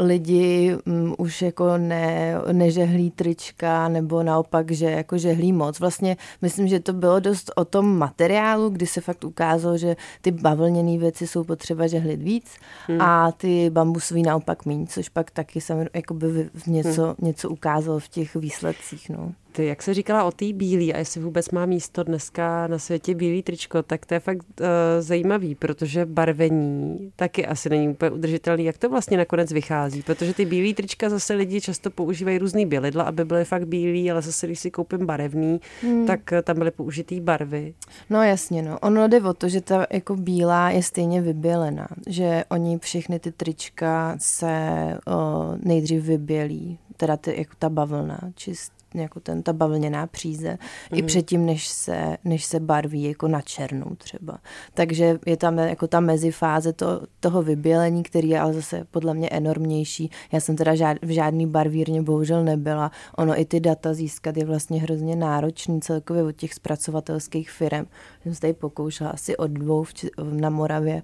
lidi 0.08 0.78
um, 0.86 1.16
už 1.18 1.42
jako 1.42 1.78
ne, 1.78 2.36
nežehlí 2.52 3.12
trička, 3.26 3.88
nebo 3.88 4.24
naopak, 4.24 4.72
že 4.72 4.86
jako 4.86 5.18
žehlí 5.18 5.54
moc. 5.54 5.80
Vlastně 5.80 6.18
myslím, 6.42 6.68
že 6.68 6.80
to 6.80 6.94
bylo 6.94 7.20
dost 7.20 7.52
o 7.56 7.66
tom 7.66 7.98
materiálu, 7.98 8.70
kdy 8.70 8.88
se 8.88 9.02
fakt 9.02 9.24
ukázalo, 9.24 9.78
že 9.78 9.96
ty 10.22 10.32
bavlněné 10.32 10.98
věci 10.98 11.28
jsou 11.28 11.44
potřeba 11.44 11.88
žehlit 11.88 12.22
víc 12.22 12.46
hmm. 12.88 13.02
a 13.02 13.32
ty 13.32 13.70
bambusový 13.70 14.24
naopak 14.24 14.66
méně, 14.66 14.88
což 14.88 15.10
pak 15.10 15.32
taky 15.32 15.62
samozřejmě 15.62 15.90
jako 15.94 16.14
by 16.14 16.50
něco, 16.68 17.04
hmm. 17.04 17.16
něco 17.22 17.50
ukázalo 17.50 18.00
v 18.00 18.08
těch 18.08 18.36
výsledcích, 18.36 19.10
no 19.10 19.34
ty, 19.56 19.66
jak 19.66 19.84
se 19.84 19.94
říkala 19.94 20.24
o 20.24 20.32
té 20.32 20.54
bílé 20.54 20.94
a 20.94 20.98
jestli 20.98 21.22
vůbec 21.22 21.50
má 21.50 21.66
místo 21.66 22.04
dneska 22.04 22.68
na 22.68 22.80
světě 22.80 23.16
bílý 23.16 23.44
tričko, 23.44 23.84
tak 23.84 24.06
to 24.06 24.14
je 24.14 24.20
fakt 24.20 24.46
uh, 24.60 24.68
zajímavý, 25.00 25.56
protože 25.56 26.06
barvení 26.06 27.12
taky 27.16 27.46
asi 27.46 27.70
není 27.70 27.90
úplně 27.90 28.12
udržitelný. 28.12 28.66
Jak 28.66 28.78
to 28.78 28.90
vlastně 28.90 29.18
nakonec 29.18 29.52
vychází? 29.52 30.02
Protože 30.02 30.34
ty 30.34 30.46
bílé 30.46 30.74
trička 30.74 31.10
zase 31.10 31.34
lidi 31.34 31.62
často 31.62 31.90
používají 31.90 32.38
různý 32.38 32.66
bělidla, 32.66 33.04
aby 33.04 33.26
byly 33.26 33.46
fakt 33.46 33.68
bílý, 33.68 34.12
ale 34.12 34.22
zase 34.22 34.48
když 34.48 34.60
si 34.60 34.72
koupím 34.72 35.06
barevný, 35.06 35.62
hmm. 35.82 36.06
tak 36.08 36.20
uh, 36.32 36.42
tam 36.42 36.58
byly 36.58 36.72
použitý 36.72 37.22
barvy. 37.22 37.74
No 38.10 38.24
jasně, 38.24 38.62
no. 38.62 38.80
Ono 38.80 39.08
jde 39.08 39.22
o 39.22 39.34
to, 39.34 39.50
že 39.50 39.62
ta 39.62 39.88
jako 39.90 40.16
bílá 40.16 40.70
je 40.70 40.84
stejně 40.84 41.22
vybělená, 41.22 41.88
že 42.08 42.44
oni 42.50 42.80
všechny 42.80 43.20
ty 43.20 43.32
trička 43.32 44.16
se 44.20 44.78
uh, 45.08 45.58
nejdřív 45.64 46.04
vybělí, 46.04 46.80
teda 46.98 47.18
ty, 47.18 47.38
jako 47.38 47.54
ta 47.60 47.70
bavlna, 47.70 48.20
čist, 48.36 48.75
jako 49.00 49.20
ten, 49.20 49.44
ta 49.44 49.54
bavlněná 49.54 50.08
příze, 50.08 50.50
mm. 50.52 50.98
i 50.98 51.02
mhm. 51.02 51.08
předtím, 51.08 51.46
než 51.46 51.68
se, 51.68 52.18
než 52.24 52.46
se 52.46 52.60
barví 52.60 53.04
jako 53.04 53.28
na 53.28 53.42
černou 53.42 53.96
třeba. 53.98 54.38
Takže 54.74 55.20
je 55.26 55.38
tam 55.38 55.58
jako 55.58 55.88
ta 55.88 56.00
mezifáze 56.00 56.74
to, 56.74 57.02
toho 57.20 57.42
vybělení, 57.42 58.04
který 58.04 58.30
je 58.30 58.40
ale 58.40 58.54
zase 58.54 58.86
podle 58.92 59.14
mě 59.14 59.30
enormnější. 59.30 60.12
Já 60.32 60.40
jsem 60.40 60.56
teda 60.56 60.76
žád, 60.76 60.98
v 61.02 61.14
žádný 61.14 61.48
barvírně 61.48 62.02
bohužel 62.02 62.44
nebyla. 62.44 62.92
Ono 63.18 63.40
i 63.40 63.46
ty 63.46 63.60
data 63.60 63.94
získat 63.94 64.38
je 64.38 64.46
vlastně 64.46 64.82
hrozně 64.82 65.16
náročný 65.16 65.82
celkově 65.82 66.24
od 66.24 66.36
těch 66.36 66.54
zpracovatelských 66.54 67.52
firm. 67.52 67.86
Jsem 68.24 68.36
se 68.36 68.42
tady 68.42 68.54
pokoušela 68.54 69.10
asi 69.10 69.38
od 69.38 69.52
dvou 69.52 69.84
v, 69.84 69.94
na 70.18 70.50
Moravě 70.50 71.02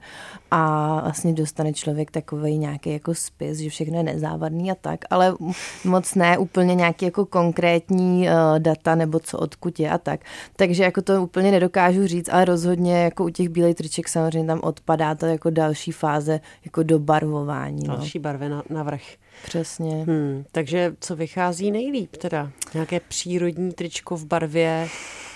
a 0.52 1.02
vlastně 1.04 1.34
dostane 1.34 1.74
člověk 1.74 2.12
takový 2.12 2.58
nějaký 2.58 2.94
jako 2.94 3.16
spis, 3.16 3.58
že 3.58 3.70
všechno 3.70 3.98
je 3.98 4.04
nezávadný 4.04 4.72
a 4.72 4.76
tak, 4.76 5.00
ale 5.10 5.36
moc 5.86 6.16
ne 6.16 6.38
úplně 6.38 6.76
nějaký 6.76 7.06
jako 7.06 7.26
konkrétní 7.26 7.81
konkrétní 7.82 8.28
uh, 8.28 8.60
data 8.60 8.96
nebo 8.96 9.20
co 9.20 9.38
odkud 9.40 9.80
je 9.80 9.90
a 9.90 9.98
tak. 9.98 10.20
Takže 10.56 10.84
jako 10.84 11.02
to 11.02 11.24
úplně 11.24 11.52
nedokážu 11.52 12.08
říct, 12.08 12.30
ale 12.30 12.46
rozhodně 12.46 13.04
jako 13.04 13.26
u 13.26 13.30
těch 13.30 13.50
bílých 13.50 13.76
triček 13.76 14.10
samozřejmě 14.10 14.48
tam 14.48 14.60
odpadá 14.64 15.16
to 15.16 15.26
jako 15.26 15.50
další 15.50 15.92
fáze 15.92 16.40
jako 16.66 16.84
do 16.84 17.00
barvování. 17.00 17.88
No. 17.88 17.96
Další 17.96 18.20
barvy 18.20 18.50
na, 18.50 18.64
na 18.70 18.84
vrch. 18.84 19.04
Přesně. 19.46 20.04
Hmm, 20.08 20.44
takže 20.52 20.94
co 21.00 21.16
vychází 21.16 21.72
nejlíp 21.72 22.18
teda? 22.18 22.52
Nějaké 22.74 23.00
přírodní 23.00 23.72
tričko 23.72 24.16
v 24.16 24.26
barvě, 24.26 24.88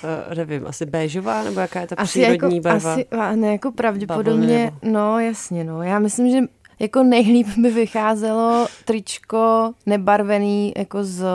uh, 0.04 0.38
nevím, 0.38 0.68
asi 0.68 0.86
béžová, 0.86 1.44
nebo 1.44 1.60
jaká 1.60 1.82
je 1.82 1.88
ta 1.88 1.96
asi 1.98 2.20
přírodní 2.20 2.56
jako, 2.56 2.64
barva? 2.64 2.94
Asi, 2.94 3.06
ne, 3.36 3.52
jako 3.52 3.72
pravděpodobně, 3.72 4.72
no 4.82 5.20
jasně, 5.20 5.64
no. 5.64 5.84
Já 5.84 6.00
myslím, 6.00 6.32
že 6.32 6.40
jako 6.80 7.04
nejlíp 7.04 7.48
by 7.58 7.72
vycházelo 7.72 8.68
tričko 8.86 9.74
nebarvený 9.86 10.74
jako 10.78 11.04
z 11.04 11.26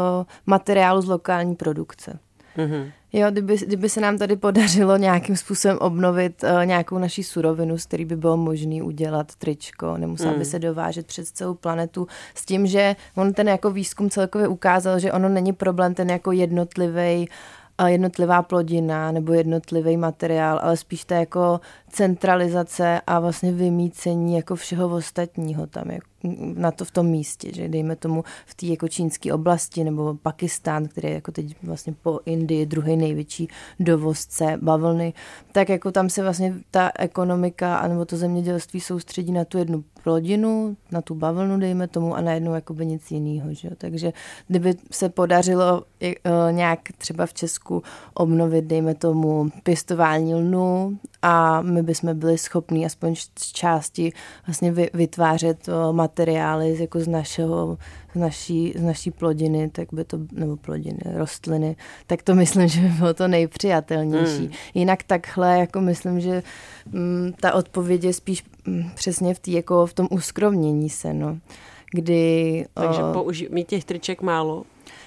materiálu 0.46 1.03
z 1.03 1.09
lokální 1.09 1.55
produkce. 1.55 2.18
Mm-hmm. 2.57 2.90
Jo, 3.12 3.31
kdyby, 3.31 3.57
kdyby 3.57 3.88
se 3.88 4.00
nám 4.00 4.18
tady 4.18 4.37
podařilo 4.37 4.96
nějakým 4.96 5.37
způsobem 5.37 5.79
obnovit 5.81 6.42
uh, 6.42 6.66
nějakou 6.66 6.98
naší 6.98 7.22
surovinu, 7.22 7.79
z 7.79 7.87
který 7.87 8.05
by 8.05 8.16
bylo 8.16 8.37
možné 8.37 8.83
udělat 8.83 9.35
tričko, 9.35 9.96
nemusel 9.96 10.33
mm. 10.33 10.38
by 10.38 10.44
se 10.44 10.59
dovážet 10.59 11.07
přes 11.07 11.33
celou 11.33 11.55
planetu, 11.55 12.07
s 12.35 12.44
tím, 12.44 12.66
že 12.66 12.96
on 13.16 13.33
ten 13.33 13.48
jako 13.48 13.70
výzkum 13.70 14.11
celkově 14.11 14.48
ukázal, 14.48 14.98
že 14.98 15.12
ono 15.12 15.29
není 15.29 15.53
problém 15.53 15.94
ten 15.94 16.11
jako 16.11 16.33
jednotlivý 16.33 17.29
jednotlivá 17.88 18.43
plodina 18.43 19.12
nebo 19.12 19.33
jednotlivý 19.33 19.97
materiál, 19.97 20.61
ale 20.62 20.77
spíš 20.77 21.05
ta 21.05 21.14
jako 21.14 21.61
centralizace 21.90 23.01
a 23.07 23.21
vlastně 23.21 23.53
vymícení 23.53 24.37
jako 24.37 24.57
všeho 24.57 24.88
ostatního 24.88 25.66
tam 25.66 25.90
jako 25.90 26.10
na 26.54 26.70
to 26.70 26.85
v 26.85 26.90
tom 26.90 27.06
místě, 27.06 27.50
že 27.54 27.68
dejme 27.68 27.96
tomu 27.96 28.24
v 28.46 28.54
té 28.54 28.66
jako 28.66 28.88
čínské 28.88 29.33
oblasti 29.33 29.85
nebo 29.85 30.14
Pakistán, 30.14 30.88
který 30.88 31.09
je 31.09 31.14
jako 31.14 31.33
teď 31.33 31.56
vlastně 31.62 31.94
po 32.02 32.20
Indii 32.24 32.66
druhý 32.66 32.96
největší 32.96 33.48
dovozce 33.80 34.59
bavlny, 34.62 35.12
tak 35.52 35.68
jako 35.68 35.92
tam 35.92 36.11
se 36.11 36.22
vlastně 36.22 36.54
ta 36.70 36.90
ekonomika 36.98 37.88
nebo 37.88 38.04
to 38.04 38.16
zemědělství 38.16 38.80
soustředí 38.80 39.33
na 39.33 39.44
tu 39.44 39.59
jednu 39.59 39.85
plodinu, 40.02 40.76
na 40.90 41.00
tu 41.00 41.14
bavlnu, 41.14 41.59
dejme 41.59 41.88
tomu, 41.88 42.14
a 42.14 42.20
najednou 42.20 42.54
jakoby 42.54 42.87
nic 42.87 43.11
jiného. 43.11 43.54
Že? 43.54 43.70
Takže 43.78 44.12
kdyby 44.48 44.74
se 44.90 45.09
podařilo 45.09 45.83
e, 46.00 46.14
nějak 46.52 46.80
třeba 46.98 47.26
v 47.26 47.35
Česku 47.35 47.83
obnovit, 48.14 48.64
dejme 48.64 48.94
tomu, 48.94 49.50
pěstování 49.62 50.35
lnu 50.35 50.98
a 51.22 51.62
my 51.62 51.83
bychom 51.83 52.18
byli 52.18 52.38
schopni 52.38 52.87
aspoň 52.87 53.14
z 53.38 53.52
části 53.52 54.12
vlastně 54.46 54.72
vytvářet 54.94 55.66
materiály 55.92 56.10
jako 56.81 57.01
z 57.01 57.09
našeho, 57.09 57.79
z 58.14 58.18
naší, 58.18 58.73
z 58.77 58.83
naší 58.83 59.11
plodiny, 59.11 59.70
tak 59.70 59.88
by 59.92 60.05
to, 60.05 60.18
nebo 60.33 60.57
plodiny, 60.57 60.99
rostliny, 61.05 61.77
tak 62.07 62.23
to 62.23 62.35
myslím, 62.35 62.68
že 62.68 62.81
by 62.81 62.88
bylo 62.88 63.14
to 63.14 63.29
nejpřijatelnější. 63.29 64.44
Hmm. 64.44 64.53
Jinak 64.75 65.03
takhle, 65.03 65.59
jako 65.59 65.81
myslím, 65.81 66.20
že 66.20 66.42
m, 66.92 67.23
mm, 67.23 67.33
ta 67.40 67.55
odpověď 67.55 68.05
je 68.05 68.12
spíš 68.12 68.44
m, 68.66 68.75
mm, 68.75 68.90
přesně 68.94 69.35
v, 69.35 69.38
tý, 69.38 69.53
jako 69.53 69.87
v 69.87 69.94
tom 69.94 70.09
uskromnění 70.11 70.90
se, 70.90 71.14
no. 71.14 71.38
Kdy, 71.92 72.66
Takže 72.75 73.03
o, 73.03 73.12
použi- 73.12 73.49
mít 73.51 73.68
těch 73.68 73.85
triček 73.85 74.23
málo? 74.23 74.64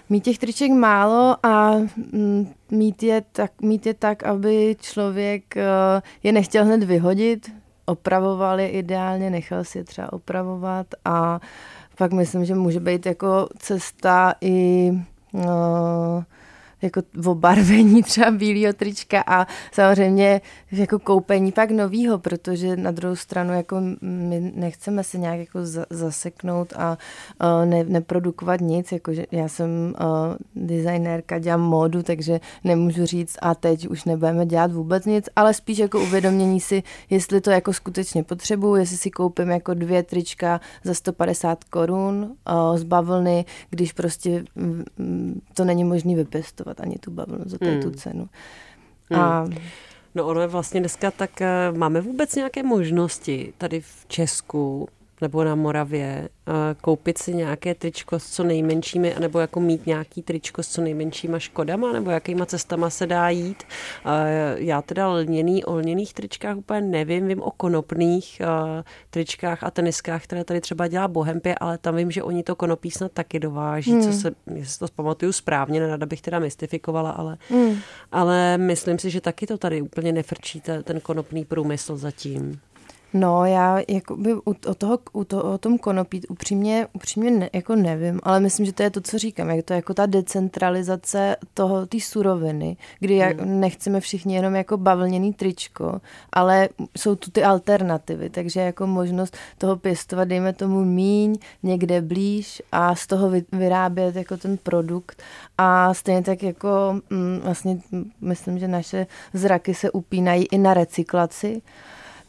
Mít 0.10 0.24
těch 0.24 0.39
triček 0.39 0.72
málo 0.72 1.46
a 1.46 1.76
mm, 2.12 2.54
mít 2.72 3.04
je 3.04 3.24
tak, 3.32 3.62
mít 3.62 3.86
je 3.86 3.94
tak 3.94 4.24
aby 4.24 4.76
člověk 4.82 5.56
uh, 5.56 6.02
je 6.24 6.32
nechtěl 6.32 6.66
hned 6.66 6.84
vyhodit, 6.84 7.52
opravoval 7.86 8.60
je 8.60 8.69
ideálně, 8.69 9.30
nechal 9.30 9.63
si 9.63 9.78
je 9.78 9.84
třeba 9.84 10.13
opravovat 10.13 10.88
a 11.06 11.39
pak 11.98 12.12
myslím, 12.12 12.46
že 12.46 12.56
může 12.56 12.80
být 12.80 13.06
jako 13.06 13.48
cesta 13.58 14.34
i 14.41 14.91
uh, 15.32 16.24
jako 16.84 17.02
v 17.13 17.30
obarvení 17.30 18.04
třeba 18.04 18.32
bílého 18.32 18.74
trička 18.74 19.24
a 19.28 19.48
samozřejmě 19.72 20.41
jako 20.72 21.00
koupení 21.00 21.52
pak 21.52 21.72
novýho, 21.72 22.19
protože 22.19 22.78
na 22.78 22.91
druhou 22.91 23.15
stranu 23.15 23.54
jako 23.54 23.82
my 24.02 24.52
nechceme 24.56 25.04
se 25.04 25.17
nějak 25.17 25.39
jako 25.39 25.60
zaseknout 25.89 26.74
a 26.78 26.98
ne, 27.65 27.84
neprodukovat 27.84 28.62
nic, 28.62 28.91
jakože 28.91 29.26
já 29.32 29.48
jsem 29.48 29.93
designérka, 30.56 31.39
dělám 31.39 31.62
módu, 31.62 32.04
takže 32.04 32.39
nemůžu 32.63 33.06
říct 33.06 33.38
a 33.41 33.56
teď 33.56 33.88
už 33.88 34.06
nebudeme 34.06 34.46
dělat 34.46 34.72
vůbec 34.72 35.06
nic, 35.06 35.30
ale 35.36 35.54
spíš 35.54 35.78
jako 35.78 36.02
uvědomění 36.02 36.60
si, 36.60 36.84
jestli 37.10 37.41
to 37.41 37.52
jako 37.52 37.74
skutečně 37.74 38.24
potřebuju, 38.24 38.76
jestli 38.76 38.98
si 38.98 39.12
koupím 39.12 39.50
jako 39.50 39.74
dvě 39.74 40.04
trička 40.04 40.62
za 40.84 40.93
150 40.93 41.63
korun 41.63 42.36
z 42.76 42.84
bavlny, 42.84 43.46
když 43.69 43.93
prostě 43.93 44.43
to 45.54 45.65
není 45.65 45.84
možné 45.84 46.15
vypěstovat 46.15 46.73
kupovat 46.74 46.80
ani 46.80 46.96
tu 47.00 47.12
bavlnu 47.12 47.46
za 47.46 47.58
hmm. 47.62 47.82
tu 47.82 47.92
cenu. 47.92 48.30
Hmm. 49.10 49.22
A 49.22 49.48
No 50.16 50.28
ono 50.28 50.42
je 50.42 50.48
vlastně 50.48 50.80
dneska 50.80 51.12
tak, 51.12 51.42
eh, 51.42 51.72
máme 51.72 52.02
vůbec 52.02 52.36
nějaké 52.36 52.64
možnosti 52.64 53.54
tady 53.58 53.82
v 53.82 54.06
Česku 54.08 54.88
nebo 55.24 55.44
na 55.44 55.56
Moravě, 55.56 56.30
koupit 56.82 57.18
si 57.18 57.34
nějaké 57.34 57.76
tričko 57.76 58.20
s 58.20 58.32
co 58.32 58.44
nejmenšími, 58.44 59.16
nebo 59.20 59.40
jako 59.40 59.60
mít 59.60 59.86
nějaký 59.86 60.22
tričko 60.22 60.64
s 60.64 60.68
co 60.68 60.82
nejmenšíma 60.82 61.40
škodama, 61.40 61.92
nebo 61.92 62.12
jakýma 62.12 62.46
cestama 62.46 62.90
se 62.90 63.08
dá 63.08 63.30
jít. 63.30 63.64
Já 64.56 64.82
teda 64.82 65.08
lněný, 65.08 65.64
o 65.64 65.76
lněných 65.76 66.14
tričkách 66.14 66.58
úplně 66.58 66.82
nevím, 66.82 67.28
vím 67.28 67.42
o 67.42 67.52
konopných 67.52 68.42
tričkách 69.10 69.64
a 69.64 69.72
teniskách, 69.72 70.24
které 70.24 70.44
tady 70.44 70.62
třeba 70.62 70.88
dělá 70.88 71.08
Bohempě, 71.08 71.56
ale 71.56 71.78
tam 71.78 71.96
vím, 71.96 72.12
že 72.12 72.24
oni 72.24 72.44
to 72.44 72.56
konopí 72.56 72.92
snad 72.92 73.12
taky 73.12 73.40
dováží, 73.40 73.92
hmm. 73.92 74.02
co 74.02 74.14
se, 74.14 74.32
jestli 74.56 74.88
to 74.88 74.94
pamatuju 74.96 75.32
správně, 75.32 75.80
nerada 75.80 76.06
bych 76.06 76.22
teda 76.22 76.40
mystifikovala, 76.40 77.12
ale, 77.12 77.38
hmm. 77.50 77.76
ale 78.12 78.58
myslím 78.58 79.00
si, 79.00 79.10
že 79.10 79.22
taky 79.22 79.48
to 79.48 79.58
tady 79.58 79.82
úplně 79.82 80.12
nefrčí 80.12 80.62
ten 80.84 81.00
konopný 81.00 81.46
průmysl 81.46 81.98
zatím. 81.98 82.60
No, 83.13 83.45
já 83.45 83.80
jakoby 83.88 84.34
o, 84.34 84.54
toho, 84.54 84.99
u 85.13 85.23
to, 85.23 85.43
o 85.43 85.58
tom 85.58 85.78
konopí 85.78 86.28
upřímně, 86.28 86.88
upřímně 86.93 87.32
ne, 87.32 87.49
jako 87.54 87.76
nevím, 87.76 88.19
ale 88.23 88.39
myslím, 88.39 88.65
že 88.65 88.73
to 88.73 88.84
je 88.84 88.89
to, 88.89 89.02
co 89.02 89.17
říkám, 89.17 89.49
je 89.49 89.63
to 89.63 89.73
jako 89.73 89.93
ta 89.93 90.06
decentralizace 90.06 91.36
toho, 91.54 91.86
té 91.86 91.99
suroviny, 91.99 92.78
kdy 92.99 93.19
hmm. 93.19 93.60
nechceme 93.60 93.99
všichni 93.99 94.36
jenom 94.36 94.56
jako 94.56 94.78
bavlněný 94.78 95.34
tričko, 95.34 96.02
ale 96.32 96.69
jsou 96.97 97.15
tu 97.15 97.32
ty 97.32 97.43
alternativy, 97.43 98.30
takže 98.30 98.60
jako 98.60 98.88
možnost 98.88 99.38
toho 99.58 99.76
pěstovat, 99.76 100.28
dejme 100.28 100.54
tomu 100.54 100.84
míň, 100.86 101.36
někde 101.63 102.02
blíž 102.02 102.62
a 102.71 102.95
z 102.95 103.08
toho 103.08 103.32
vyrábět 103.52 104.15
jako 104.15 104.38
ten 104.38 104.58
produkt 104.58 105.23
a 105.58 105.93
stejně 105.93 106.21
tak 106.21 106.43
jako 106.43 106.99
mm, 107.10 107.39
vlastně 107.43 107.78
myslím, 108.21 108.60
že 108.60 108.67
naše 108.67 109.08
zraky 109.34 109.73
se 109.73 109.91
upínají 109.91 110.45
i 110.45 110.58
na 110.58 110.73
recyklaci, 110.73 111.62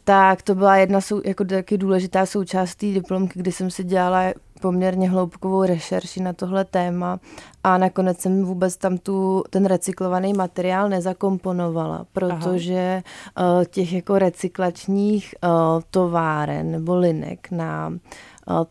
tak 0.05 0.41
to 0.41 0.55
byla 0.55 0.75
jedna 0.75 1.01
sou, 1.01 1.21
jako 1.25 1.45
taky 1.45 1.77
důležitá 1.77 2.25
součást 2.25 2.75
té 2.75 2.85
diplomky, 2.85 3.39
kdy 3.39 3.51
jsem 3.51 3.69
si 3.71 3.83
dělala 3.83 4.33
poměrně 4.61 5.09
hloubkovou 5.09 5.63
rešerši 5.63 6.21
na 6.21 6.33
tohle 6.33 6.65
téma 6.65 7.19
a 7.63 7.77
nakonec 7.77 8.19
jsem 8.19 8.43
vůbec 8.43 8.77
tam 8.77 8.97
tu, 8.97 9.43
ten 9.49 9.65
recyklovaný 9.65 10.33
materiál 10.33 10.89
nezakomponovala, 10.89 12.05
protože 12.13 13.01
Aha. 13.35 13.61
Eh, 13.61 13.65
těch 13.65 13.93
jako 13.93 14.19
recyklačních 14.19 15.35
uh, 15.43 15.81
továren 15.89 16.71
nebo 16.71 16.95
linek 16.95 17.47
na 17.51 17.93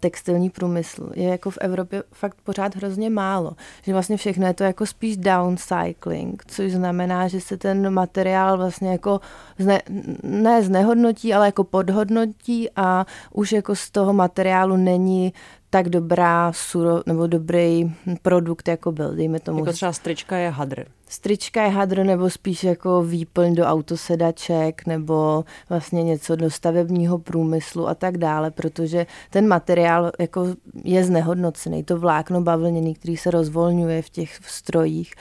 textilní 0.01 0.51
průmysl 0.51 1.11
je 1.15 1.29
jako 1.29 1.51
v 1.51 1.59
Evropě 1.61 2.03
fakt 2.13 2.37
pořád 2.45 2.77
hrozně 2.77 3.11
málo. 3.11 3.53
Že 3.83 3.93
vlastně 3.93 4.17
všechno 4.17 4.47
je 4.47 4.55
to 4.55 4.65
jako 4.65 4.87
spíš 4.87 5.17
downcycling, 5.17 6.45
což 6.47 6.73
znamená, 6.73 7.29
že 7.29 7.41
se 7.41 7.57
ten 7.57 7.91
materiál 7.91 8.57
vlastně 8.57 8.91
jako 8.91 9.21
zne, 9.59 9.83
ne 10.23 10.63
znehodnotí, 10.63 11.35
ale 11.35 11.47
jako 11.47 11.65
podhodnotí 11.65 12.69
a 12.77 13.07
už 13.33 13.53
jako 13.53 13.77
z 13.77 13.91
toho 13.91 14.13
materiálu 14.13 14.77
není 14.77 15.33
tak 15.75 15.89
dobrá 15.89 16.53
suro, 16.53 17.03
nebo 17.07 17.27
dobrý 17.27 17.95
produkt, 18.23 18.69
jako 18.69 18.93
byl, 18.93 19.15
dejme 19.15 19.41
tomu. 19.41 19.59
Jako 19.59 19.73
třeba 19.73 19.93
strička 19.93 20.37
je 20.37 20.51
hadr. 20.51 20.85
Strička 21.09 21.63
je 21.63 21.69
hadr, 21.69 22.05
nebo 22.05 22.31
spíš 22.31 22.65
jako 22.65 23.03
výplň 23.03 23.55
do 23.55 23.65
autosedaček, 23.65 24.87
nebo 24.87 25.45
vlastně 25.69 26.03
něco 26.03 26.37
do 26.37 26.51
stavebního 26.51 27.19
průmyslu 27.19 27.89
a 27.89 27.95
tak 27.95 28.19
dále, 28.19 28.51
protože 28.51 29.07
ten 29.31 29.49
materiál 29.49 30.13
jako 30.19 30.47
je 30.85 31.05
znehodnocený. 31.05 31.85
To 31.85 31.99
vlákno 31.99 32.41
bavlněný, 32.41 32.95
který 32.95 33.17
se 33.17 33.31
rozvolňuje 33.31 34.03
v 34.03 34.11
těch 34.11 34.39
strojích, 34.47 35.15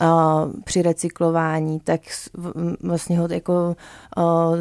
a 0.00 0.42
při 0.64 0.82
recyklování, 0.82 1.80
tak 1.80 2.00
vlastně 2.82 3.18
ho 3.18 3.28
jako 3.30 3.76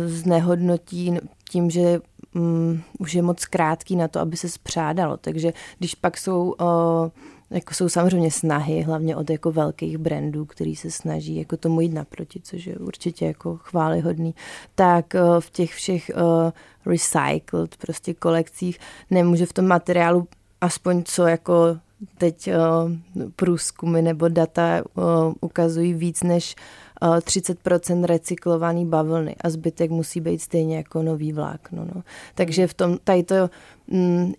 znehodnotí 0.06 1.18
tím, 1.50 1.70
že 1.70 2.00
um, 2.36 2.82
už 3.00 3.14
je 3.14 3.22
moc 3.22 3.46
krátký 3.46 3.96
na 3.96 4.08
to, 4.08 4.20
aby 4.20 4.38
se 4.38 4.50
spřádalo. 4.50 5.18
Takže 5.18 5.54
když 5.78 5.96
pak 5.96 6.18
jsou 6.18 6.56
uh, 6.62 7.10
jako 7.50 7.74
jsou 7.74 7.90
samozřejmě 7.90 8.32
snahy, 8.32 8.82
hlavně 8.82 9.16
od 9.16 9.30
jako 9.30 9.52
velkých 9.52 9.98
brandů, 9.98 10.46
který 10.46 10.76
se 10.76 10.92
snaží 10.92 11.36
jako 11.36 11.58
tomu 11.58 11.82
jít 11.82 11.94
naproti, 11.94 12.40
což 12.44 12.66
je 12.66 12.76
určitě 12.78 13.26
jako 13.26 13.58
chválihodný, 13.58 14.36
tak 14.76 15.14
uh, 15.14 15.40
v 15.40 15.50
těch 15.50 15.74
všech 15.74 16.12
uh, 16.16 16.52
recycled 16.86 17.78
prostě 17.78 18.14
kolekcích 18.14 18.80
nemůže 19.12 19.46
v 19.46 19.54
tom 19.54 19.68
materiálu 19.68 20.28
aspoň 20.62 21.04
co 21.04 21.28
jako 21.28 21.78
teď 22.18 22.48
uh, 22.48 22.92
průzkumy 23.36 24.02
nebo 24.02 24.28
data 24.28 24.84
uh, 24.94 25.34
ukazují 25.42 25.94
víc 25.94 26.24
než 26.24 26.56
30% 27.02 28.04
recyklovaný 28.04 28.86
bavlny 28.86 29.36
a 29.42 29.50
zbytek 29.50 29.92
musí 29.92 30.22
být 30.22 30.42
stejně 30.42 30.78
jako 30.78 31.04
nový 31.04 31.34
vlákno. 31.34 31.86
No. 31.96 32.04
Takže 32.36 32.68
v 32.68 32.74
tom, 32.74 32.98
tady 33.04 33.24
to 33.24 33.50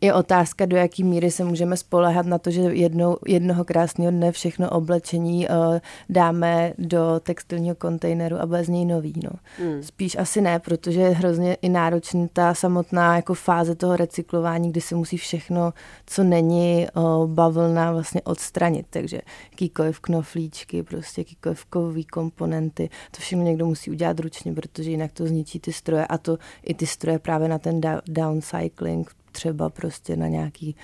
je 0.01 0.15
otázka, 0.15 0.67
do 0.67 0.77
jaký 0.77 1.05
míry 1.05 1.31
se 1.31 1.45
můžeme 1.45 1.77
spolehat 1.77 2.27
na 2.27 2.39
to, 2.39 2.51
že 2.51 2.61
jednou, 2.61 3.17
jednoho 3.27 3.65
krásného 3.65 4.11
dne 4.11 4.33
všechno 4.33 4.71
oblečení 4.71 5.49
uh, 5.49 5.79
dáme 6.09 6.73
do 6.79 7.21
textilního 7.23 7.75
kontejneru 7.75 8.37
a 8.41 8.47
bez 8.47 8.69
něj 8.69 8.85
nový. 8.85 9.15
No. 9.25 9.31
Hmm. 9.59 9.83
Spíš 9.83 10.17
asi 10.19 10.41
ne, 10.41 10.59
protože 10.59 11.01
je 11.01 11.11
hrozně 11.11 11.55
i 11.55 11.69
náročná 11.69 12.27
ta 12.33 12.55
samotná 12.55 13.17
jako 13.17 13.35
fáze 13.35 13.75
toho 13.75 13.97
recyklování, 13.97 14.71
kdy 14.71 14.81
se 14.81 14.95
musí 14.95 15.17
všechno, 15.17 15.73
co 16.07 16.25
není 16.25 16.87
uh, 16.97 17.27
bavlna, 17.27 17.93
vlastně 17.93 18.23
odstranit. 18.23 18.87
Takže 18.91 19.21
jakýkoliv 19.51 20.01
knoflíčky, 20.01 20.83
prostě 20.83 21.21
jakýkoliv 21.21 21.65
kový 21.65 22.05
komponenty, 22.05 22.89
to 23.11 23.21
všechno 23.21 23.45
někdo 23.45 23.67
musí 23.67 23.91
udělat 23.91 24.21
ručně, 24.21 24.53
protože 24.53 24.91
jinak 24.91 25.13
to 25.13 25.27
zničí 25.27 25.61
ty 25.61 25.73
stroje 25.73 26.07
a 26.07 26.19
to 26.19 26.39
i 26.63 26.75
ty 26.75 26.87
stroje 26.87 27.19
právě 27.19 27.49
na 27.49 27.59
ten 27.59 27.81
downcycling 28.07 29.11
třeba 29.37 29.71
prostě 29.71 30.17
na 30.17 30.29
nějaký 30.29 30.77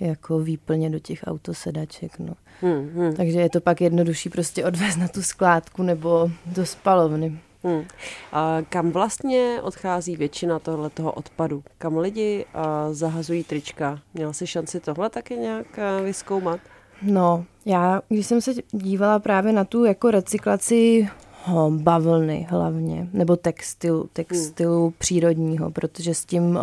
jako 0.00 0.38
výplně 0.38 0.90
do 0.90 0.98
těch 0.98 1.24
autosedaček. 1.26 2.18
No. 2.18 2.34
Hmm, 2.60 2.90
hmm. 2.94 3.16
Takže 3.16 3.40
je 3.40 3.50
to 3.50 3.60
pak 3.60 3.80
jednodušší 3.80 4.28
prostě 4.28 4.64
odvést 4.64 4.96
na 4.96 5.08
tu 5.08 5.22
skládku 5.22 5.82
nebo 5.82 6.30
do 6.46 6.66
spalovny. 6.66 7.38
Hmm. 7.62 7.84
A 8.32 8.58
kam 8.68 8.90
vlastně 8.90 9.58
odchází 9.62 10.16
většina 10.16 10.58
tohle 10.58 10.90
toho 10.90 11.12
odpadu? 11.12 11.62
Kam 11.78 11.98
lidi 11.98 12.44
a, 12.54 12.92
zahazují 12.92 13.44
trička? 13.44 13.98
Měla 14.14 14.32
jsi 14.32 14.46
šanci 14.46 14.80
tohle 14.80 15.10
taky 15.10 15.36
nějak 15.36 15.66
vyskoumat? 16.04 16.60
No, 17.02 17.44
já, 17.64 18.02
když 18.08 18.26
jsem 18.26 18.40
se 18.40 18.52
dívala 18.72 19.18
právě 19.18 19.52
na 19.52 19.64
tu 19.64 19.84
jako 19.84 20.10
recyklaci 20.10 21.08
bavlny 21.68 22.46
hlavně, 22.50 23.08
nebo 23.12 23.36
textilu, 23.36 24.08
textilu 24.12 24.82
hmm. 24.82 24.94
přírodního, 24.98 25.70
protože 25.70 26.14
s 26.14 26.24
tím 26.24 26.58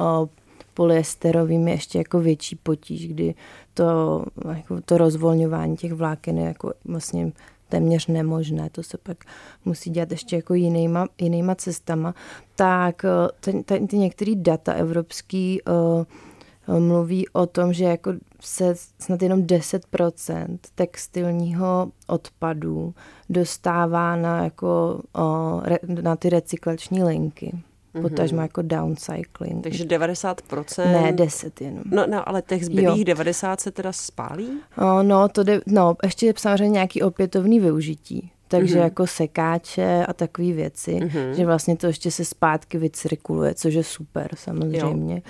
polyesterovým 0.78 1.68
je 1.68 1.74
ještě 1.74 1.98
jako 1.98 2.20
větší 2.20 2.56
potíž, 2.56 3.08
kdy 3.08 3.36
to, 3.74 4.24
jako 4.56 4.82
to 4.82 4.98
rozvolňování 4.98 5.78
těch 5.78 5.94
vláken 5.94 6.38
je 6.38 6.46
jako 6.46 6.74
vlastně 6.86 7.32
téměř 7.70 8.08
nemožné, 8.08 8.70
to 8.70 8.84
se 8.84 8.98
pak 8.98 9.18
musí 9.66 9.90
dělat 9.90 10.12
ještě 10.12 10.36
jako 10.36 10.54
jinýma, 10.54 11.08
jinýma 11.22 11.56
cestama, 11.56 12.14
tak 12.56 13.06
eh, 13.06 13.10
ten, 13.40 13.64
ten, 13.64 13.88
ty 13.88 13.98
některé 13.98 14.36
data 14.36 14.74
evropský 14.74 15.62
uh, 15.62 16.80
mluví 16.80 17.30
o 17.30 17.46
tom, 17.46 17.74
že 17.74 17.84
jako 17.84 18.14
se 18.42 18.76
snad 19.00 19.22
jenom 19.22 19.42
10% 19.42 20.58
textilního 20.76 21.92
odpadu 22.08 22.94
dostává 23.30 24.16
na, 24.16 24.44
jako, 24.44 25.02
uh, 25.18 26.02
na 26.02 26.16
ty 26.16 26.30
recyklační 26.30 27.04
linky 27.04 27.64
mm-hmm. 27.98 28.10
potažmo 28.10 28.42
jako 28.42 28.62
downcycling. 28.62 29.64
Takže 29.64 29.84
90%? 29.84 30.92
Ne, 30.92 31.12
10 31.12 31.62
jenom. 31.62 31.84
No, 31.86 32.06
no 32.10 32.30
ale 32.30 32.42
těch 32.42 32.66
zbylých 32.66 32.98
jo. 32.98 33.04
90 33.04 33.62
se 33.62 33.72
teda 33.72 33.92
spálí? 33.92 34.50
O, 34.78 35.04
no, 35.04 35.30
to 35.30 35.44
de, 35.44 35.62
no, 35.68 35.96
ještě 36.04 36.26
je 36.26 36.34
samozřejmě 36.38 36.74
nějaký 36.74 37.02
opětovný 37.02 37.60
využití 37.60 38.32
takže 38.48 38.76
mm-hmm. 38.76 38.84
jako 38.84 39.08
sekáče 39.08 40.06
a 40.06 40.14
takové 40.14 40.52
věci, 40.52 40.92
mm-hmm. 40.92 41.32
že 41.32 41.46
vlastně 41.46 41.78
to 41.78 41.88
ještě 41.88 42.12
se 42.12 42.26
zpátky 42.26 42.78
vycirkuluje, 42.78 43.54
což 43.54 43.74
je 43.74 43.84
super 43.84 44.30
samozřejmě. 44.36 45.16
Jo. 45.16 45.22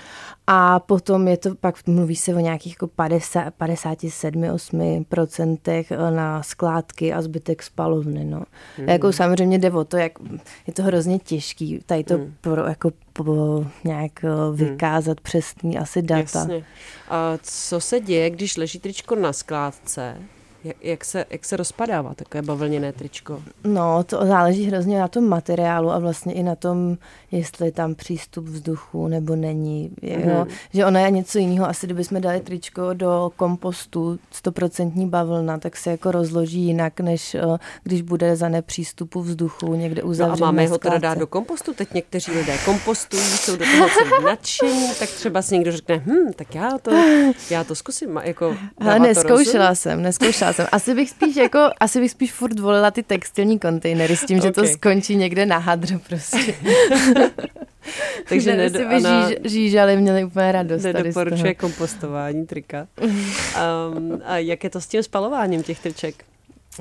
A 0.47 0.79
potom 0.79 1.27
je 1.27 1.37
to, 1.37 1.55
pak 1.55 1.87
mluví 1.87 2.15
se 2.15 2.35
o 2.35 2.39
nějakých 2.39 2.73
jako 2.73 2.87
50, 2.87 3.53
57, 3.53 5.05
procentech 5.09 5.91
eh, 5.91 6.11
na 6.11 6.43
skládky 6.43 7.13
a 7.13 7.21
zbytek 7.21 7.63
spalovny, 7.63 8.25
no. 8.25 8.39
Mm-hmm. 8.39 8.89
Jako 8.89 9.13
samozřejmě 9.13 9.59
jde 9.59 9.71
o 9.71 9.83
to, 9.83 9.97
jak 9.97 10.11
je 10.67 10.73
to 10.73 10.83
hrozně 10.83 11.19
těžký, 11.19 11.79
tady 11.85 12.03
to 12.03 12.17
mm. 12.17 12.33
pro, 12.41 12.65
jako 12.65 12.91
po, 13.13 13.65
nějak 13.83 14.23
eh, 14.23 14.27
mhm. 14.27 14.55
vykázat 14.55 15.17
mm. 15.17 15.23
přesný 15.23 15.77
asi 15.77 16.01
data. 16.01 16.39
Jasně. 16.39 16.63
A 17.09 17.37
co 17.41 17.79
se 17.79 17.99
děje, 17.99 18.29
když 18.29 18.57
leží 18.57 18.79
tričko 18.79 19.15
na 19.15 19.33
skládce 19.33 20.17
Jak, 20.63 20.75
jak, 20.81 21.05
se, 21.05 21.25
jak 21.29 21.45
se 21.45 21.57
rozpadává 21.57 22.13
takové 22.13 22.41
bavlněné 22.41 22.93
tričko? 22.93 23.41
No, 23.63 24.03
to 24.03 24.25
záleží 24.25 24.65
hrozně 24.65 24.99
na 24.99 25.07
tom 25.07 25.29
materiálu 25.29 25.91
a 25.91 25.99
vlastně 25.99 26.33
i 26.33 26.43
na 26.43 26.55
tom, 26.55 26.97
jestli 27.31 27.65
je 27.65 27.71
tam 27.71 27.95
přístup 27.95 28.45
vzduchu 28.45 29.07
nebo 29.07 29.35
není. 29.35 29.91
Jo? 30.01 30.17
Mm-hmm. 30.17 30.47
Že 30.73 30.85
ono 30.85 30.99
je 30.99 31.11
něco 31.11 31.39
jiného. 31.39 31.69
Asi 31.69 31.85
kdybychom 31.85 32.21
dali 32.21 32.39
tričko 32.39 32.93
do 32.93 33.31
kompostu, 33.35 34.19
100% 34.43 35.09
bavlna, 35.09 35.57
tak 35.57 35.77
se 35.77 35.91
jako 35.91 36.11
rozloží 36.11 36.59
jinak, 36.59 36.99
než 36.99 37.35
uh, 37.45 37.57
když 37.83 38.01
bude 38.01 38.35
za 38.35 38.49
nepřístupu 38.49 39.21
vzduchu 39.21 39.75
někde 39.75 40.03
uzavřený. 40.03 40.41
No 40.41 40.47
a 40.47 40.51
máme 40.51 40.67
ho 40.67 40.77
teda 40.77 40.97
dát 40.97 41.17
do 41.17 41.27
kompostu? 41.27 41.73
Teď 41.73 41.93
někteří 41.93 42.31
lidé 42.31 42.57
kompostují, 42.65 43.23
jsou 43.23 43.55
do 43.55 43.65
toho 43.65 44.21
nadšení, 44.25 44.87
tak 44.99 45.09
třeba 45.09 45.41
si 45.41 45.53
někdo 45.53 45.71
řekne, 45.71 45.97
hm, 46.05 46.33
tak 46.35 46.55
já 46.55 46.77
to, 46.81 46.91
já 47.49 47.63
to 47.63 47.75
zkusím. 47.75 48.19
Jako, 48.23 48.55
Ale 48.77 48.99
neskoušela 48.99 49.75
jsem, 49.75 50.01
neskoušela 50.01 50.46
jsem. 50.53 50.67
Asi 50.71 50.95
bych 50.95 51.09
spíš 51.09 51.35
jako, 51.35 51.69
asi 51.79 51.99
bych 51.99 52.11
spíš 52.11 52.33
furt 52.33 52.59
volila 52.59 52.91
ty 52.91 53.03
textilní 53.03 53.59
kontejnery 53.59 54.17
s 54.17 54.25
tím, 54.25 54.37
okay. 54.37 54.49
že 54.49 54.53
to 54.53 54.65
skončí 54.65 55.15
někde 55.15 55.45
na 55.45 55.57
hadr 55.57 55.99
prostě. 56.07 56.53
Takže 58.29 58.55
ne, 58.55 58.69
si 58.69 58.85
by 58.85 58.95
žíž, 58.95 59.51
žížali, 59.51 59.97
měli 59.97 60.23
úplně 60.23 60.51
radost. 60.51 60.83
Nedoporučuje 60.83 61.55
kompostování 61.55 62.45
trika. 62.45 62.87
Um, 63.01 64.21
a 64.25 64.37
jak 64.37 64.63
je 64.63 64.69
to 64.69 64.81
s 64.81 64.87
tím 64.87 65.03
spalováním 65.03 65.63
těch 65.63 65.79
triček? 65.79 66.15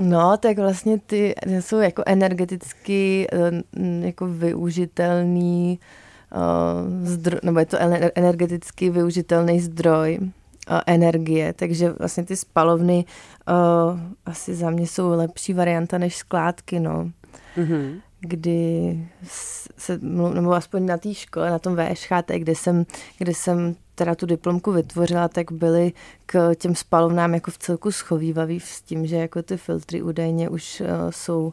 No, 0.01 0.37
tak 0.37 0.59
vlastně 0.59 0.99
ty 0.99 1.35
jsou 1.61 1.79
jako 1.79 2.03
energeticky 2.07 3.27
eh, 3.33 4.07
jako 4.07 4.27
využitelný 4.27 5.79
uh, 6.35 7.07
zdroj, 7.07 7.41
nebo 7.43 7.59
je 7.59 7.67
to 7.67 7.79
energeticky 8.15 8.91
využitelný 8.91 9.61
zdroj 9.61 10.19
energie, 10.87 11.53
takže 11.53 11.91
vlastně 11.91 12.25
ty 12.25 12.37
spalovny 12.37 13.05
uh, 13.49 14.01
asi 14.27 14.55
za 14.55 14.71
mě 14.71 14.87
jsou 14.87 15.09
lepší 15.09 15.53
varianta 15.53 15.99
než 15.99 16.17
skládky, 16.17 16.81
no. 16.81 17.11
Mm-hmm. 17.57 18.01
Kdy 18.21 18.99
se, 19.77 19.99
nebo 20.35 20.53
aspoň 20.53 20.87
na 20.87 20.97
té 20.97 21.15
škole, 21.15 21.51
na 21.51 21.59
tom 21.59 21.77
VŠHT, 21.77 22.31
kde 22.37 22.55
jsem, 22.55 22.87
kde 23.19 23.35
jsem 23.35 23.77
teda 23.95 24.15
tu 24.15 24.27
diplomku 24.27 24.73
vytvořila, 24.73 25.29
tak 25.29 25.53
byly 25.53 25.93
k 26.27 26.55
těm 26.55 26.75
spalovnám 26.75 27.35
jako 27.35 27.51
v 27.51 27.59
celku 27.59 27.91
schovývavý 27.91 28.61
s 28.61 28.83
tím, 28.83 29.07
že 29.07 29.17
jako 29.17 29.43
ty 29.43 29.57
filtry 29.57 30.03
údajně 30.03 30.49
už 30.49 30.81
uh, 30.81 30.87
jsou 31.11 31.53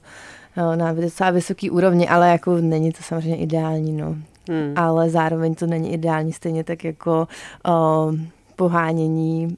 uh, 0.58 0.76
na 0.76 0.94
docela 0.94 1.32
vysoký 1.32 1.70
úrovni, 1.70 2.10
ale 2.10 2.30
jako 2.30 2.58
není 2.58 2.92
to 2.92 3.04
samozřejmě 3.04 3.38
ideální, 3.38 3.92
no. 3.92 4.16
Hmm. 4.50 4.74
Ale 4.76 5.10
zároveň 5.10 5.56
to 5.56 5.68
není 5.68 5.94
ideální, 5.94 6.34
stejně 6.34 6.64
tak 6.64 6.84
jako 6.84 7.28
uh, 7.68 8.16
pohánění 8.56 9.58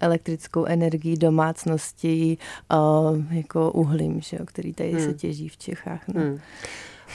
elektrickou 0.00 0.64
energií 0.64 1.16
domácností 1.16 2.38
jako 3.30 3.70
uhlím, 3.70 4.20
že 4.20 4.36
jo, 4.40 4.46
který 4.46 4.72
tady 4.72 4.92
hmm. 4.92 5.04
se 5.04 5.14
těží 5.14 5.48
v 5.48 5.56
Čechách. 5.56 6.08
No. 6.08 6.20
Hmm. 6.20 6.38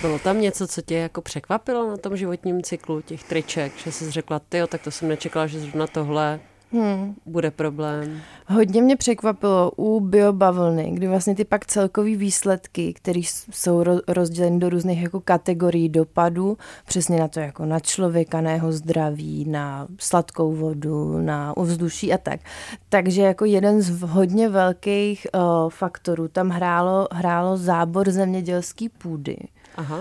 Bylo 0.01 0.19
tam 0.19 0.41
něco, 0.41 0.67
co 0.67 0.81
tě 0.81 0.95
jako 0.95 1.21
překvapilo 1.21 1.89
na 1.89 1.97
tom 1.97 2.17
životním 2.17 2.63
cyklu 2.63 3.01
těch 3.01 3.23
triček, 3.23 3.77
že 3.77 3.91
jsi 3.91 4.11
řekla, 4.11 4.39
ty, 4.39 4.61
tak 4.67 4.81
to 4.81 4.91
jsem 4.91 5.07
nečekala, 5.07 5.47
že 5.47 5.59
zrovna 5.59 5.87
tohle 5.87 6.39
hmm. 6.71 7.15
bude 7.25 7.51
problém. 7.51 8.21
Hodně 8.47 8.81
mě 8.81 8.95
překvapilo 8.95 9.71
u 9.75 9.99
biobavlny, 9.99 10.91
kdy 10.91 11.07
vlastně 11.07 11.35
ty 11.35 11.45
pak 11.45 11.65
celkový 11.65 12.15
výsledky, 12.15 12.93
které 12.93 13.21
jsou 13.51 13.83
rozděleny 14.07 14.59
do 14.59 14.69
různých 14.69 15.01
jako 15.01 15.19
kategorií 15.19 15.89
dopadů, 15.89 16.57
přesně 16.85 17.19
na 17.19 17.27
to 17.27 17.39
jako 17.39 17.65
na 17.65 17.79
člověka, 17.79 18.41
na 18.41 18.51
jeho 18.51 18.71
zdraví, 18.71 19.45
na 19.45 19.87
sladkou 19.99 20.53
vodu, 20.53 21.21
na 21.21 21.57
ovzduší 21.57 22.13
a 22.13 22.17
tak. 22.17 22.39
Takže 22.89 23.21
jako 23.21 23.45
jeden 23.45 23.81
z 23.81 24.01
hodně 24.01 24.49
velkých 24.49 25.27
uh, 25.33 25.69
faktorů 25.69 26.27
tam 26.27 26.49
hrálo, 26.49 27.07
hrálo 27.11 27.57
zábor 27.57 28.11
zemědělské 28.11 28.85
půdy. 28.97 29.37
Aha. 29.75 29.99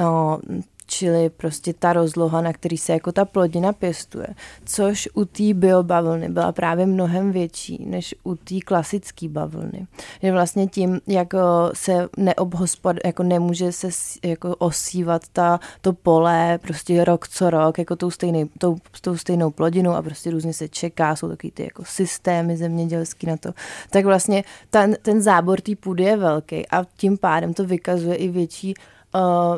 Uh, 0.00 0.60
čili 0.88 1.30
prostě 1.30 1.72
ta 1.72 1.92
rozloha, 1.92 2.40
na 2.40 2.52
který 2.52 2.78
se 2.78 2.92
jako 2.92 3.12
ta 3.12 3.24
plodina 3.24 3.72
pěstuje, 3.72 4.26
což 4.64 5.08
u 5.14 5.24
té 5.24 5.54
biobavlny 5.54 6.28
byla 6.28 6.52
právě 6.52 6.86
mnohem 6.86 7.32
větší 7.32 7.86
než 7.86 8.14
u 8.24 8.34
té 8.34 8.54
klasické 8.64 9.28
bavlny. 9.28 9.86
Že 10.22 10.32
vlastně 10.32 10.66
tím, 10.66 11.00
jak 11.06 11.34
se 11.72 12.08
neobhospod, 12.16 12.96
jako 13.04 13.22
nemůže 13.22 13.72
se 13.72 13.88
jako 14.24 14.56
osívat 14.56 15.22
ta, 15.32 15.60
to 15.80 15.92
pole 15.92 16.58
prostě 16.62 17.04
rok 17.04 17.28
co 17.28 17.50
rok, 17.50 17.78
jako 17.78 17.96
tou, 17.96 18.10
stejný, 18.10 18.50
tou, 18.58 18.76
tou 19.00 19.16
stejnou 19.16 19.50
plodinou 19.50 19.92
a 19.92 20.02
prostě 20.02 20.30
různě 20.30 20.52
se 20.52 20.68
čeká, 20.68 21.16
jsou 21.16 21.28
takový 21.28 21.50
ty 21.50 21.62
jako 21.62 21.82
systémy 21.86 22.56
zemědělský 22.56 23.26
na 23.26 23.36
to, 23.36 23.52
tak 23.90 24.04
vlastně 24.04 24.44
ten, 24.70 24.96
ten 25.02 25.22
zábor 25.22 25.60
té 25.60 25.76
půdy 25.76 26.04
je 26.04 26.16
velký 26.16 26.68
a 26.68 26.84
tím 26.96 27.18
pádem 27.18 27.54
to 27.54 27.64
vykazuje 27.64 28.14
i 28.14 28.28
větší 28.28 28.74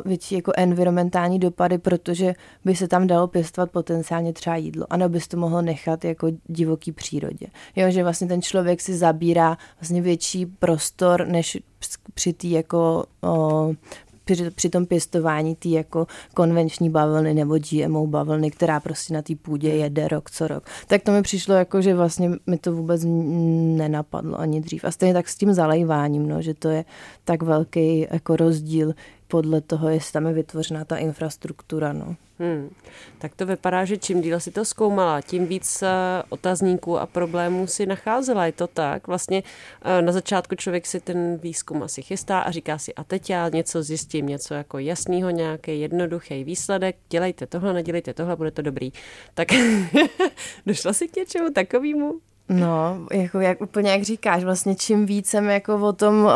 větší 0.05 0.35
jako 0.35 0.51
environmentální 0.57 1.39
dopady, 1.39 1.77
protože 1.77 2.33
by 2.65 2.75
se 2.75 2.87
tam 2.87 3.07
dalo 3.07 3.27
pěstovat 3.27 3.71
potenciálně 3.71 4.33
třeba 4.33 4.55
jídlo, 4.55 4.85
anebo 4.89 5.13
bys 5.13 5.27
to 5.27 5.37
mohlo 5.37 5.61
nechat 5.61 6.05
jako 6.05 6.27
divoký 6.47 6.91
přírodě. 6.91 7.47
Jo, 7.75 7.91
že 7.91 8.03
vlastně 8.03 8.27
ten 8.27 8.41
člověk 8.41 8.81
si 8.81 8.97
zabírá 8.97 9.57
vlastně 9.79 10.01
větší 10.01 10.45
prostor, 10.45 11.27
než 11.27 11.57
při 12.13 12.33
té 12.33 12.47
jako 12.47 13.03
uh, 13.21 13.73
při, 14.25 14.51
při 14.51 14.69
tom 14.69 14.85
pěstování 14.85 15.55
ty 15.55 15.71
jako 15.71 16.07
konvenční 16.33 16.89
bavlny 16.89 17.33
nebo 17.33 17.57
GMO 17.57 18.07
bavlny, 18.07 18.51
která 18.51 18.79
prostě 18.79 19.13
na 19.13 19.21
té 19.21 19.35
půdě 19.35 19.69
jede 19.69 20.07
rok 20.07 20.31
co 20.31 20.47
rok. 20.47 20.63
Tak 20.87 21.03
to 21.03 21.11
mi 21.11 21.21
přišlo 21.21 21.55
jako, 21.55 21.81
že 21.81 21.95
vlastně 21.95 22.31
mi 22.47 22.57
to 22.57 22.73
vůbec 22.73 23.01
nenapadlo 23.77 24.39
ani 24.39 24.61
dřív. 24.61 24.85
A 24.85 24.91
stejně 24.91 25.13
tak 25.13 25.29
s 25.29 25.35
tím 25.35 25.53
zalejváním, 25.53 26.29
no, 26.29 26.41
že 26.41 26.53
to 26.53 26.69
je 26.69 26.85
tak 27.23 27.43
velký 27.43 28.07
jako 28.11 28.35
rozdíl 28.35 28.93
podle 29.31 29.61
toho, 29.61 29.89
jestli 29.89 30.13
tam 30.13 30.27
je 30.27 30.33
vytvořená 30.33 30.85
ta 30.85 30.97
infrastruktura. 30.97 31.93
No. 31.93 32.15
Hmm. 32.39 32.69
Tak 33.17 33.35
to 33.35 33.45
vypadá, 33.45 33.85
že 33.85 33.97
čím 33.97 34.21
díl 34.21 34.39
si 34.39 34.51
to 34.51 34.65
zkoumala, 34.65 35.21
tím 35.21 35.47
víc 35.47 35.81
eh, 35.81 35.87
otazníků 36.29 36.99
a 36.99 37.05
problémů 37.05 37.67
si 37.67 37.85
nacházela. 37.85 38.45
Je 38.45 38.51
to 38.51 38.67
tak? 38.67 39.07
Vlastně 39.07 39.43
eh, 39.81 40.01
na 40.01 40.11
začátku 40.11 40.55
člověk 40.55 40.87
si 40.87 40.99
ten 40.99 41.37
výzkum 41.37 41.83
asi 41.83 42.01
chystá 42.01 42.39
a 42.39 42.51
říká 42.51 42.77
si, 42.77 42.95
a 42.95 43.03
teď 43.03 43.29
já 43.29 43.49
něco 43.49 43.83
zjistím, 43.83 44.27
něco 44.27 44.53
jako 44.53 44.79
jasného, 44.79 45.29
nějaký 45.29 45.79
jednoduchý 45.79 46.43
výsledek, 46.43 46.95
dělejte 47.09 47.47
tohle, 47.47 47.73
nedělejte 47.73 48.13
tohle, 48.13 48.35
bude 48.35 48.51
to 48.51 48.61
dobrý. 48.61 48.91
Tak 49.33 49.47
došla 50.65 50.93
si 50.93 51.07
k 51.07 51.15
něčemu 51.15 51.49
takovému? 51.49 52.30
No, 52.49 52.97
jako 53.11 53.39
jak, 53.39 53.61
úplně 53.61 53.91
jak 53.91 54.03
říkáš, 54.03 54.43
vlastně 54.43 54.75
čím 54.75 55.05
víc 55.05 55.29
jsem 55.29 55.49
jako 55.49 55.75
o 55.75 55.93
tom 55.93 56.25
uh, 56.25 56.31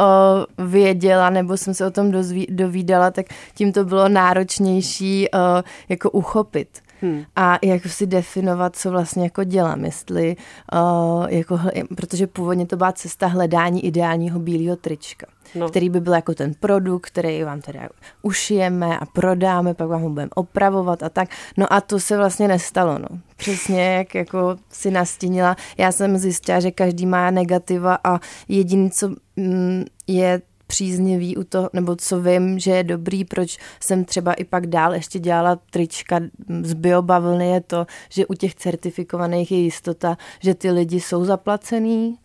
věděla, 0.68 1.30
nebo 1.30 1.58
jsem 1.58 1.74
se 1.74 1.86
o 1.86 1.91
tom 1.91 2.12
dozví, 2.12 2.48
dovídala, 2.50 3.12
tak 3.12 3.26
tím 3.56 3.74
to 3.74 3.86
bylo 3.86 4.10
náročnější 4.10 5.28
uh, 5.34 5.39
jako 5.89 6.10
uchopit. 6.12 6.85
Hmm. 7.06 7.24
A 7.36 7.60
jak 7.63 7.86
si 7.86 8.08
definovat, 8.08 8.76
co 8.76 8.91
vlastně 8.91 9.24
jako 9.24 9.44
dělám, 9.44 9.86
jestli, 9.86 10.36
uh, 10.74 11.26
jako, 11.30 11.60
protože 11.96 12.28
původně 12.28 12.65
to 12.65 12.78
byla 12.78 12.91
cesta 12.91 13.28
hledání 13.28 13.86
ideálního 13.86 14.39
bílého 14.39 14.76
trička 14.76 15.28
no. 15.56 15.70
který 15.70 15.89
by 15.89 16.00
byl 16.00 16.13
jako 16.13 16.34
ten 16.34 16.54
produkt, 16.54 17.06
který 17.06 17.44
vám 17.44 17.62
teda 17.62 17.89
ušijeme 18.22 19.00
a 19.00 19.06
prodáme, 19.06 19.74
pak 19.74 19.88
vám 19.88 20.02
ho 20.02 20.10
budeme 20.10 20.30
opravovat 20.36 21.04
a 21.04 21.10
tak. 21.10 21.30
No 21.58 21.74
a 21.74 21.82
to 21.82 22.00
se 22.00 22.18
vlastně 22.18 22.48
nestalo, 22.48 23.00
no. 23.00 23.08
Přesně 23.36 23.94
jak 23.94 24.15
jako 24.15 24.56
si 24.72 24.91
nastínila. 24.91 25.56
Já 25.78 25.91
jsem 25.91 26.18
zjistila, 26.18 26.60
že 26.60 26.72
každý 26.72 27.06
má 27.06 27.32
negativa 27.32 27.98
a 28.04 28.20
jediný, 28.48 28.91
co 28.91 29.10
mm, 29.36 29.84
je 30.08 30.41
příznivý 30.67 31.38
u 31.38 31.43
toho, 31.43 31.69
nebo 31.73 31.95
co 31.95 32.21
vím, 32.21 32.60
že 32.60 32.71
je 32.71 32.84
dobrý, 32.84 33.25
proč 33.25 33.58
jsem 33.80 34.06
třeba 34.06 34.34
i 34.34 34.43
pak 34.43 34.67
dál 34.67 34.93
ještě 34.93 35.19
dělala 35.19 35.60
trička 35.71 36.19
z 36.62 36.73
biobavlny, 36.73 37.49
je 37.49 37.62
to, 37.62 37.86
že 38.10 38.25
u 38.25 38.34
těch 38.34 38.56
certifikovaných 38.56 39.51
je 39.51 39.58
jistota, 39.58 40.17
že 40.39 40.54
ty 40.54 40.71
lidi 40.71 40.99
jsou 40.99 41.25
zaplacený, 41.25 42.17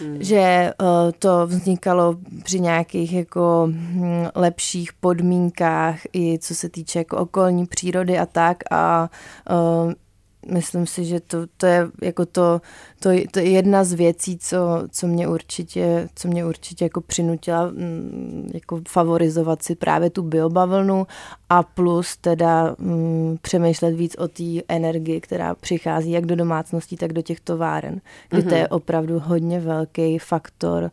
hmm. 0.00 0.16
že 0.20 0.72
uh, 0.80 0.88
to 1.18 1.46
vznikalo 1.46 2.16
při 2.44 2.60
nějakých 2.60 3.12
jako 3.12 3.68
hm, 3.70 4.26
lepších 4.34 4.92
podmínkách 4.92 6.00
i 6.12 6.38
co 6.38 6.54
se 6.54 6.68
týče 6.68 6.98
jako 6.98 7.16
okolní 7.16 7.66
přírody 7.66 8.18
a 8.18 8.26
tak 8.26 8.56
a 8.70 9.10
uh, 9.50 9.92
myslím 10.46 10.86
si, 10.86 11.04
že 11.04 11.20
to, 11.20 11.46
to 11.56 11.66
je 11.66 11.88
jako 12.02 12.26
to, 12.26 12.60
to, 13.00 13.10
to 13.30 13.38
je 13.38 13.50
jedna 13.50 13.84
z 13.84 13.92
věcí, 13.92 14.38
co, 14.38 14.58
co 14.90 15.06
mě 15.06 15.28
určitě, 15.28 16.08
co 16.14 16.28
mě 16.28 16.44
určitě 16.44 16.84
jako 16.84 17.00
přinutila 17.00 17.66
mm, 17.66 18.50
jako 18.54 18.80
favorizovat 18.88 19.62
si 19.62 19.74
právě 19.74 20.10
tu 20.10 20.22
biobavlnu 20.22 21.06
a 21.48 21.62
plus 21.62 22.16
teda 22.16 22.76
mm, 22.78 23.36
přemýšlet 23.42 23.90
víc 23.90 24.16
o 24.18 24.28
té 24.28 24.44
energii, 24.68 25.20
která 25.20 25.54
přichází 25.54 26.10
jak 26.10 26.26
do 26.26 26.36
domácností, 26.36 26.96
tak 26.96 27.12
do 27.12 27.22
těch 27.22 27.40
továren, 27.40 28.00
kdy 28.28 28.42
mm-hmm. 28.42 28.48
to 28.48 28.54
je 28.54 28.60
mhm. 28.60 28.68
opravdu 28.70 29.22
hodně 29.24 29.60
velký 29.60 30.18
faktor 30.18 30.90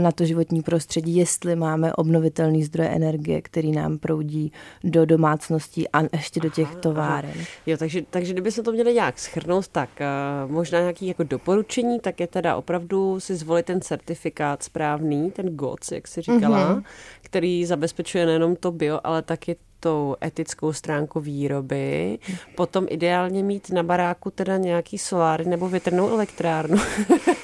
na 0.00 0.12
to 0.12 0.24
životní 0.24 0.62
prostředí, 0.62 1.16
jestli 1.16 1.56
máme 1.56 1.92
obnovitelný 1.92 2.64
zdroje 2.64 2.88
energie, 2.88 3.42
který 3.42 3.72
nám 3.72 3.98
proudí 3.98 4.52
do 4.84 5.06
domácností 5.06 5.88
a 5.88 6.02
ještě 6.12 6.40
do 6.40 6.48
těch 6.48 6.74
továren. 6.74 7.32
Aha. 7.34 7.44
Jo, 7.66 7.76
takže, 7.76 8.02
takže 8.10 8.32
kdyby 8.32 8.52
se 8.52 8.62
to 8.62 8.72
měli 8.86 8.94
nějak 8.94 9.18
schrnout, 9.18 9.68
tak 9.68 9.90
uh, 10.00 10.50
možná 10.50 10.80
nějaký 10.80 11.06
jako 11.06 11.22
doporučení, 11.22 12.00
tak 12.00 12.20
je 12.20 12.26
teda 12.26 12.56
opravdu 12.56 13.20
si 13.20 13.36
zvolit 13.36 13.66
ten 13.66 13.80
certifikát 13.80 14.62
správný, 14.62 15.30
ten 15.30 15.56
GOTS, 15.56 15.92
jak 15.92 16.08
si 16.08 16.22
říkala, 16.22 16.74
mm-hmm. 16.74 16.82
který 17.22 17.64
zabezpečuje 17.66 18.26
nejenom 18.26 18.56
to 18.56 18.72
bio, 18.72 19.00
ale 19.04 19.22
taky 19.22 19.56
tou 19.80 20.16
etickou 20.24 20.72
stránku 20.72 21.20
výroby, 21.20 22.18
potom 22.54 22.86
ideálně 22.88 23.42
mít 23.42 23.70
na 23.70 23.82
baráku 23.82 24.30
teda 24.30 24.56
nějaký 24.56 24.98
soláry 24.98 25.44
nebo 25.44 25.68
větrnou 25.68 26.08
elektrárnu. 26.08 26.76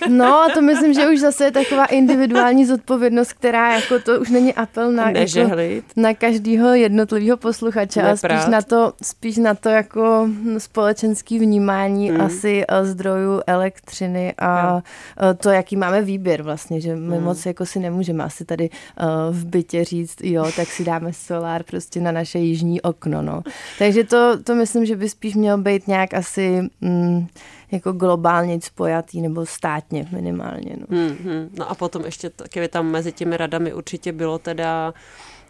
No 0.08 0.42
a 0.42 0.48
to 0.54 0.62
myslím, 0.62 0.94
že 0.94 1.08
už 1.08 1.20
zase 1.20 1.44
je 1.44 1.50
taková 1.50 1.86
individuální 1.86 2.66
zodpovědnost, 2.66 3.32
která 3.32 3.74
jako 3.74 3.98
to 3.98 4.20
už 4.20 4.30
není 4.30 4.54
apel 4.54 4.92
na, 4.92 5.10
jako, 5.10 5.50
na 5.96 6.14
každého 6.14 6.74
jednotlivého 6.74 7.36
posluchače, 7.36 8.02
ale 8.02 8.16
spíš 8.16 8.46
na, 8.50 8.62
to, 8.62 8.92
spíš 9.02 9.36
na 9.36 9.54
to 9.54 9.68
jako 9.68 10.28
společenský 10.58 11.38
vnímání 11.38 12.10
mm. 12.10 12.20
asi 12.20 12.64
eh, 12.68 12.84
zdrojů 12.84 13.40
elektřiny 13.46 14.34
a. 14.38 14.82
Eh, 15.20 15.34
to, 15.34 15.50
jaký 15.50 15.76
máme 15.76 16.02
výběr 16.02 16.42
vlastně, 16.42 16.80
že 16.80 16.96
my 16.96 17.18
mm. 17.18 17.24
moc 17.24 17.46
jako 17.46 17.66
si 17.66 17.78
nemůžeme 17.78 18.24
asi 18.24 18.44
tady 18.44 18.70
uh, 18.70 19.06
v 19.36 19.44
bytě 19.44 19.84
říct, 19.84 20.16
jo, 20.22 20.46
tak 20.56 20.68
si 20.68 20.84
dáme 20.84 21.12
solár 21.12 21.62
prostě 21.62 22.00
na 22.00 22.12
naše 22.22 22.38
jižní 22.38 22.80
okno, 22.80 23.22
no. 23.22 23.42
Takže 23.78 24.04
to, 24.04 24.42
to 24.42 24.54
myslím, 24.54 24.86
že 24.86 24.96
by 24.96 25.08
spíš 25.08 25.34
mělo 25.34 25.58
být 25.58 25.88
nějak 25.88 26.14
asi 26.14 26.60
mm, 26.80 27.26
jako 27.72 27.92
globálně 27.92 28.60
spojatý 28.60 29.20
nebo 29.20 29.46
státně 29.46 30.08
minimálně. 30.12 30.76
No. 30.78 30.86
Hmm, 30.98 31.16
hmm. 31.24 31.48
no 31.58 31.70
a 31.70 31.74
potom 31.74 32.04
ještě 32.04 32.30
taky 32.30 32.68
tam 32.68 32.86
mezi 32.86 33.12
těmi 33.12 33.36
radami 33.36 33.74
určitě 33.74 34.12
bylo 34.12 34.38
teda 34.38 34.94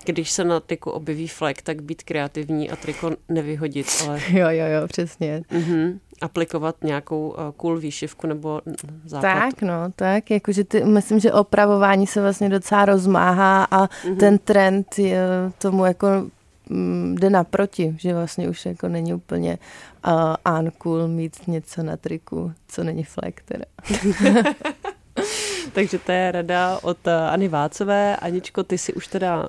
když 0.04 0.30
se 0.30 0.44
na 0.44 0.60
triku 0.60 0.90
objeví 0.90 1.28
flek, 1.28 1.62
tak 1.62 1.82
být 1.82 2.02
kreativní 2.02 2.70
a 2.70 2.76
triko 2.76 3.10
nevyhodit, 3.28 3.86
ale... 4.06 4.20
Jo, 4.30 4.46
jo, 4.50 4.66
jo, 4.66 4.88
přesně. 4.88 5.42
Uh-huh. 5.50 5.98
Aplikovat 6.20 6.76
nějakou 6.84 7.28
uh, 7.28 7.36
cool 7.56 7.78
výšivku 7.78 8.26
nebo 8.26 8.60
základ. 9.04 9.32
Tak, 9.32 9.62
no, 9.62 9.74
tak, 9.96 10.30
jakože 10.30 10.64
ty, 10.64 10.84
myslím, 10.84 11.18
že 11.18 11.32
opravování 11.32 12.06
se 12.06 12.22
vlastně 12.22 12.48
docela 12.48 12.84
rozmáhá 12.84 13.64
a 13.64 13.86
uh-huh. 13.86 14.16
ten 14.16 14.38
trend 14.38 14.98
je 14.98 15.18
tomu 15.58 15.84
jako 15.84 16.06
jde 17.14 17.30
naproti, 17.30 17.94
že 17.98 18.14
vlastně 18.14 18.48
už 18.48 18.66
jako 18.66 18.88
není 18.88 19.14
úplně 19.14 19.58
uh, 20.06 20.58
uncool 20.58 21.08
mít 21.08 21.48
něco 21.48 21.82
na 21.82 21.96
triku, 21.96 22.52
co 22.68 22.84
není 22.84 23.04
flek 23.04 23.42
teda. 23.44 23.64
Takže 25.72 25.98
to 25.98 26.12
je 26.12 26.32
rada 26.32 26.78
od 26.82 27.06
uh, 27.06 27.12
Ani 27.12 27.48
Vácové. 27.48 28.16
Aničko, 28.16 28.62
ty 28.62 28.78
si 28.78 28.94
už 28.94 29.06
teda 29.06 29.40
uh, 29.40 29.48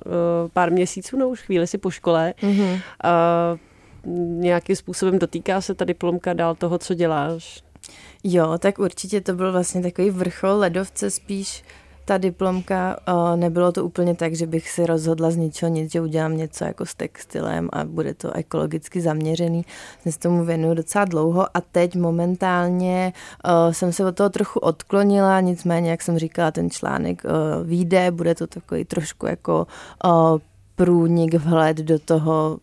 pár 0.53 0.71
měsíců, 0.71 1.17
no 1.17 1.29
už 1.29 1.41
chvíli 1.41 1.67
si 1.67 1.77
po 1.77 1.91
škole. 1.91 2.33
Mm-hmm. 2.41 2.73
Uh, 2.73 3.59
nějakým 4.41 4.75
způsobem 4.75 5.19
dotýká 5.19 5.61
se 5.61 5.75
ta 5.75 5.85
diplomka 5.85 6.33
dál 6.33 6.55
toho, 6.55 6.77
co 6.77 6.93
děláš? 6.93 7.63
Jo, 8.23 8.57
tak 8.57 8.79
určitě 8.79 9.21
to 9.21 9.33
byl 9.33 9.51
vlastně 9.51 9.81
takový 9.81 10.09
vrchol 10.09 10.57
ledovce 10.57 11.09
spíš 11.09 11.63
ta 12.05 12.17
diplomka, 12.17 12.97
nebylo 13.35 13.71
to 13.71 13.85
úplně 13.85 14.15
tak, 14.15 14.35
že 14.35 14.47
bych 14.47 14.69
si 14.69 14.85
rozhodla 14.85 15.31
z 15.31 15.35
ničeho 15.35 15.69
nic, 15.69 15.91
že 15.91 16.01
udělám 16.01 16.37
něco 16.37 16.63
jako 16.63 16.85
s 16.85 16.95
textilem 16.95 17.69
a 17.73 17.85
bude 17.85 18.13
to 18.13 18.33
ekologicky 18.33 19.01
zaměřený. 19.01 19.65
Jsem 20.01 20.11
se 20.11 20.19
tomu 20.19 20.45
věnuju 20.45 20.73
docela 20.73 21.05
dlouho 21.05 21.57
a 21.57 21.61
teď 21.71 21.95
momentálně 21.95 23.13
jsem 23.71 23.93
se 23.93 24.05
od 24.05 24.15
toho 24.15 24.29
trochu 24.29 24.59
odklonila, 24.59 25.39
nicméně, 25.39 25.91
jak 25.91 26.01
jsem 26.01 26.19
říkala, 26.19 26.51
ten 26.51 26.69
článek 26.69 27.23
vyjde, 27.63 28.11
bude 28.11 28.35
to 28.35 28.47
takový 28.47 28.85
trošku 28.85 29.25
jako 29.25 29.67
průnik 30.75 31.33
vhled 31.33 31.77
do 31.77 31.99
toho, 31.99 32.57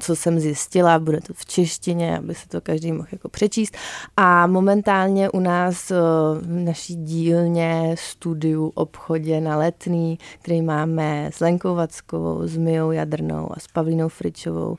co 0.00 0.16
jsem 0.16 0.40
zjistila, 0.40 0.98
bude 0.98 1.20
to 1.20 1.34
v 1.34 1.46
češtině, 1.46 2.18
aby 2.18 2.34
se 2.34 2.48
to 2.48 2.60
každý 2.60 2.92
mohl 2.92 3.08
jako 3.12 3.28
přečíst. 3.28 3.76
A 4.16 4.46
momentálně 4.46 5.30
u 5.30 5.40
nás 5.40 5.90
eh, 5.90 5.94
v 6.40 6.64
naší 6.64 6.94
dílně, 6.94 7.94
studiu, 7.98 8.72
obchodě 8.74 9.40
na 9.40 9.56
Letný, 9.56 10.18
který 10.42 10.62
máme 10.62 11.30
s 11.32 11.40
Lenkou 11.40 11.74
Vackovou, 11.74 12.46
s 12.46 12.56
Mijou 12.56 12.90
Jadrnou 12.90 13.48
a 13.52 13.60
s 13.60 13.66
Pavlínou 13.66 14.08
Fričovou, 14.08 14.78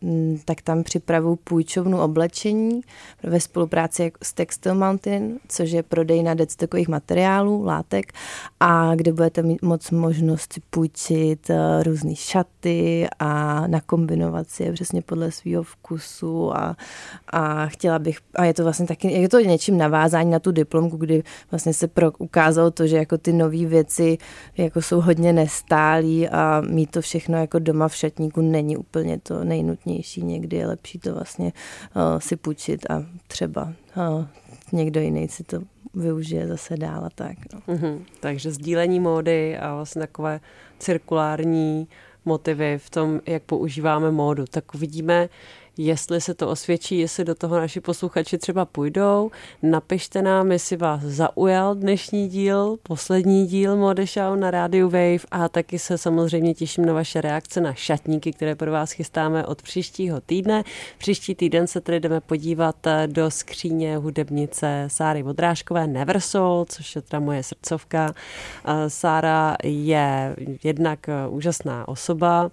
mm, 0.00 0.38
tak 0.44 0.62
tam 0.62 0.82
připravu 0.82 1.36
půjčovnu 1.36 2.00
oblečení 2.00 2.80
ve 3.22 3.40
spolupráci 3.40 4.12
s 4.22 4.32
Textile 4.32 4.74
Mountain, 4.74 5.38
což 5.48 5.70
je 5.70 5.82
prodejna 5.82 6.34
dectokových 6.34 6.88
materiálů, 6.88 7.64
látek, 7.64 8.12
a 8.60 8.94
kde 8.94 9.12
budete 9.12 9.42
mít 9.42 9.62
moc 9.62 9.90
možnost 9.90 10.52
si 10.52 10.60
půjčit 10.70 11.50
eh, 11.50 11.82
různé 11.82 12.16
šaty 12.16 13.06
a 13.18 13.41
nakombinovat 13.66 14.48
si 14.50 14.62
je 14.62 14.72
přesně 14.72 15.02
podle 15.02 15.30
svého 15.30 15.62
vkusu 15.62 16.56
a, 16.56 16.76
a 17.28 17.66
chtěla 17.66 17.98
bych, 17.98 18.18
a 18.34 18.44
je 18.44 18.54
to 18.54 18.62
vlastně 18.62 18.86
taky, 18.86 19.12
je 19.12 19.28
to 19.28 19.40
něčím 19.40 19.78
navázání 19.78 20.30
na 20.30 20.38
tu 20.38 20.52
diplomku, 20.52 20.96
kdy 20.96 21.22
vlastně 21.50 21.74
se 21.74 21.88
pro, 21.88 22.12
ukázalo 22.18 22.70
to, 22.70 22.86
že 22.86 22.96
jako 22.96 23.18
ty 23.18 23.32
nové 23.32 23.66
věci 23.66 24.18
jako 24.56 24.82
jsou 24.82 25.00
hodně 25.00 25.32
nestálí 25.32 26.28
a 26.28 26.60
mít 26.60 26.90
to 26.90 27.00
všechno 27.00 27.38
jako 27.38 27.58
doma 27.58 27.88
v 27.88 27.96
šatníku 27.96 28.40
není 28.40 28.76
úplně 28.76 29.18
to 29.18 29.44
nejnutnější, 29.44 30.22
někdy 30.22 30.56
je 30.56 30.66
lepší 30.66 30.98
to 30.98 31.14
vlastně 31.14 31.52
uh, 31.96 32.18
si 32.18 32.36
půjčit 32.36 32.90
a 32.90 33.04
třeba 33.26 33.72
uh, 33.96 34.24
někdo 34.72 35.00
jiný 35.00 35.28
si 35.28 35.44
to 35.44 35.60
využije 35.94 36.48
zase 36.48 36.76
dál 36.76 37.04
a 37.04 37.10
tak. 37.14 37.36
No. 37.54 37.74
Mm-hmm. 37.74 37.98
Takže 38.20 38.50
sdílení 38.50 39.00
módy 39.00 39.58
a 39.58 39.74
vlastně 39.74 40.00
takové 40.00 40.40
cirkulární 40.78 41.88
motivy 42.24 42.78
v 42.78 42.90
tom, 42.90 43.20
jak 43.26 43.42
používáme 43.42 44.10
módu. 44.10 44.44
Tak 44.50 44.74
uvidíme, 44.74 45.28
jestli 45.76 46.20
se 46.20 46.34
to 46.34 46.48
osvědčí, 46.48 46.98
jestli 46.98 47.24
do 47.24 47.34
toho 47.34 47.56
naši 47.56 47.80
posluchači 47.80 48.38
třeba 48.38 48.64
půjdou. 48.64 49.30
Napište 49.62 50.22
nám, 50.22 50.52
jestli 50.52 50.76
vás 50.76 51.00
zaujal 51.02 51.74
dnešní 51.74 52.28
díl, 52.28 52.76
poslední 52.82 53.46
díl 53.46 53.76
Mode 53.76 54.06
Show 54.06 54.36
na 54.36 54.50
rádiu 54.50 54.88
Wave 54.88 55.26
a 55.30 55.48
taky 55.48 55.78
se 55.78 55.98
samozřejmě 55.98 56.54
těším 56.54 56.84
na 56.84 56.92
vaše 56.92 57.20
reakce 57.20 57.60
na 57.60 57.74
šatníky, 57.74 58.32
které 58.32 58.54
pro 58.54 58.72
vás 58.72 58.92
chystáme 58.92 59.46
od 59.46 59.62
příštího 59.62 60.20
týdne. 60.20 60.64
Příští 60.98 61.34
týden 61.34 61.66
se 61.66 61.80
tedy 61.80 62.00
jdeme 62.00 62.20
podívat 62.20 62.76
do 63.06 63.30
skříně 63.30 63.96
hudebnice 63.96 64.84
Sáry 64.86 65.22
Vodrážkové 65.22 65.86
Neversoul, 65.86 66.64
což 66.68 66.96
je 66.96 67.02
teda 67.02 67.20
moje 67.20 67.42
srdcovka. 67.42 68.14
Sára 68.88 69.56
je 69.62 70.36
jednak 70.64 71.06
úžasná 71.28 71.88
osoba, 71.88 72.50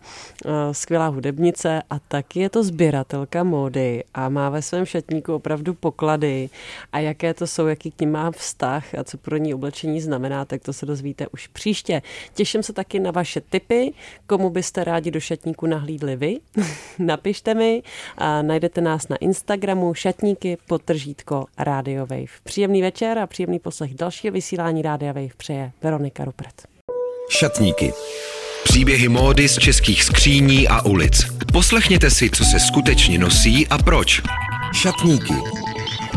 skvělá 0.71 1.07
hudebnice 1.07 1.81
a 1.89 1.99
taky 1.99 2.39
je 2.39 2.49
to 2.49 2.63
sběrat 2.63 3.13
zakladatelka 3.19 3.43
módy 3.43 4.03
a 4.13 4.29
má 4.29 4.49
ve 4.49 4.61
svém 4.61 4.85
šatníku 4.85 5.33
opravdu 5.33 5.73
poklady 5.73 6.49
a 6.91 6.99
jaké 6.99 7.33
to 7.33 7.47
jsou, 7.47 7.67
jaký 7.67 7.91
k 7.91 8.01
ním 8.01 8.11
má 8.11 8.31
vztah 8.31 8.95
a 8.95 9.03
co 9.03 9.17
pro 9.17 9.37
ní 9.37 9.53
oblečení 9.53 10.01
znamená, 10.01 10.45
tak 10.45 10.61
to 10.61 10.73
se 10.73 10.85
dozvíte 10.85 11.27
už 11.27 11.47
příště. 11.47 12.01
Těším 12.33 12.63
se 12.63 12.73
taky 12.73 12.99
na 12.99 13.11
vaše 13.11 13.41
tipy, 13.41 13.93
komu 14.27 14.49
byste 14.49 14.83
rádi 14.83 15.11
do 15.11 15.19
šatníku 15.19 15.67
nahlídli 15.67 16.15
vy. 16.15 16.39
Napište 16.99 17.53
mi 17.53 17.83
a 18.17 18.41
najdete 18.41 18.81
nás 18.81 19.07
na 19.07 19.15
Instagramu 19.15 19.93
šatníky 19.93 20.57
potržítko 20.67 21.45
Radio 21.57 22.05
Wave. 22.05 22.39
Příjemný 22.43 22.81
večer 22.81 23.19
a 23.19 23.27
příjemný 23.27 23.59
poslech 23.59 23.93
dalšího 23.93 24.33
vysílání 24.33 24.81
Rádia 24.81 25.13
Wave 25.13 25.35
přeje 25.37 25.71
Veronika 25.81 26.25
Rupert. 26.25 26.55
Šatníky. 27.29 27.93
Příběhy 28.63 29.07
módy 29.09 29.49
z 29.49 29.57
českých 29.57 30.03
skříní 30.03 30.67
a 30.67 30.81
ulic. 30.81 31.25
Poslechněte 31.53 32.09
si, 32.09 32.29
co 32.29 32.43
se 32.43 32.59
skutečně 32.59 33.19
nosí 33.19 33.67
a 33.67 33.77
proč. 33.77 34.21
Šatníky. 34.73 35.33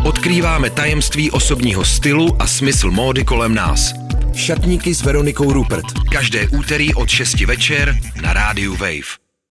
Odkrýváme 0.04 0.70
tajemství 0.70 1.30
osobního 1.30 1.84
stylu 1.84 2.42
a 2.42 2.46
smysl 2.46 2.90
módy 2.90 3.24
kolem 3.24 3.54
nás. 3.54 3.92
Šatníky 4.34 4.94
s 4.94 5.02
Veronikou 5.02 5.52
Rupert. 5.52 5.86
Každé 6.12 6.48
úterý 6.48 6.94
od 6.94 7.08
6 7.08 7.40
večer 7.40 7.98
na 8.22 8.32
rádiu 8.32 8.76
Wave. 8.76 9.21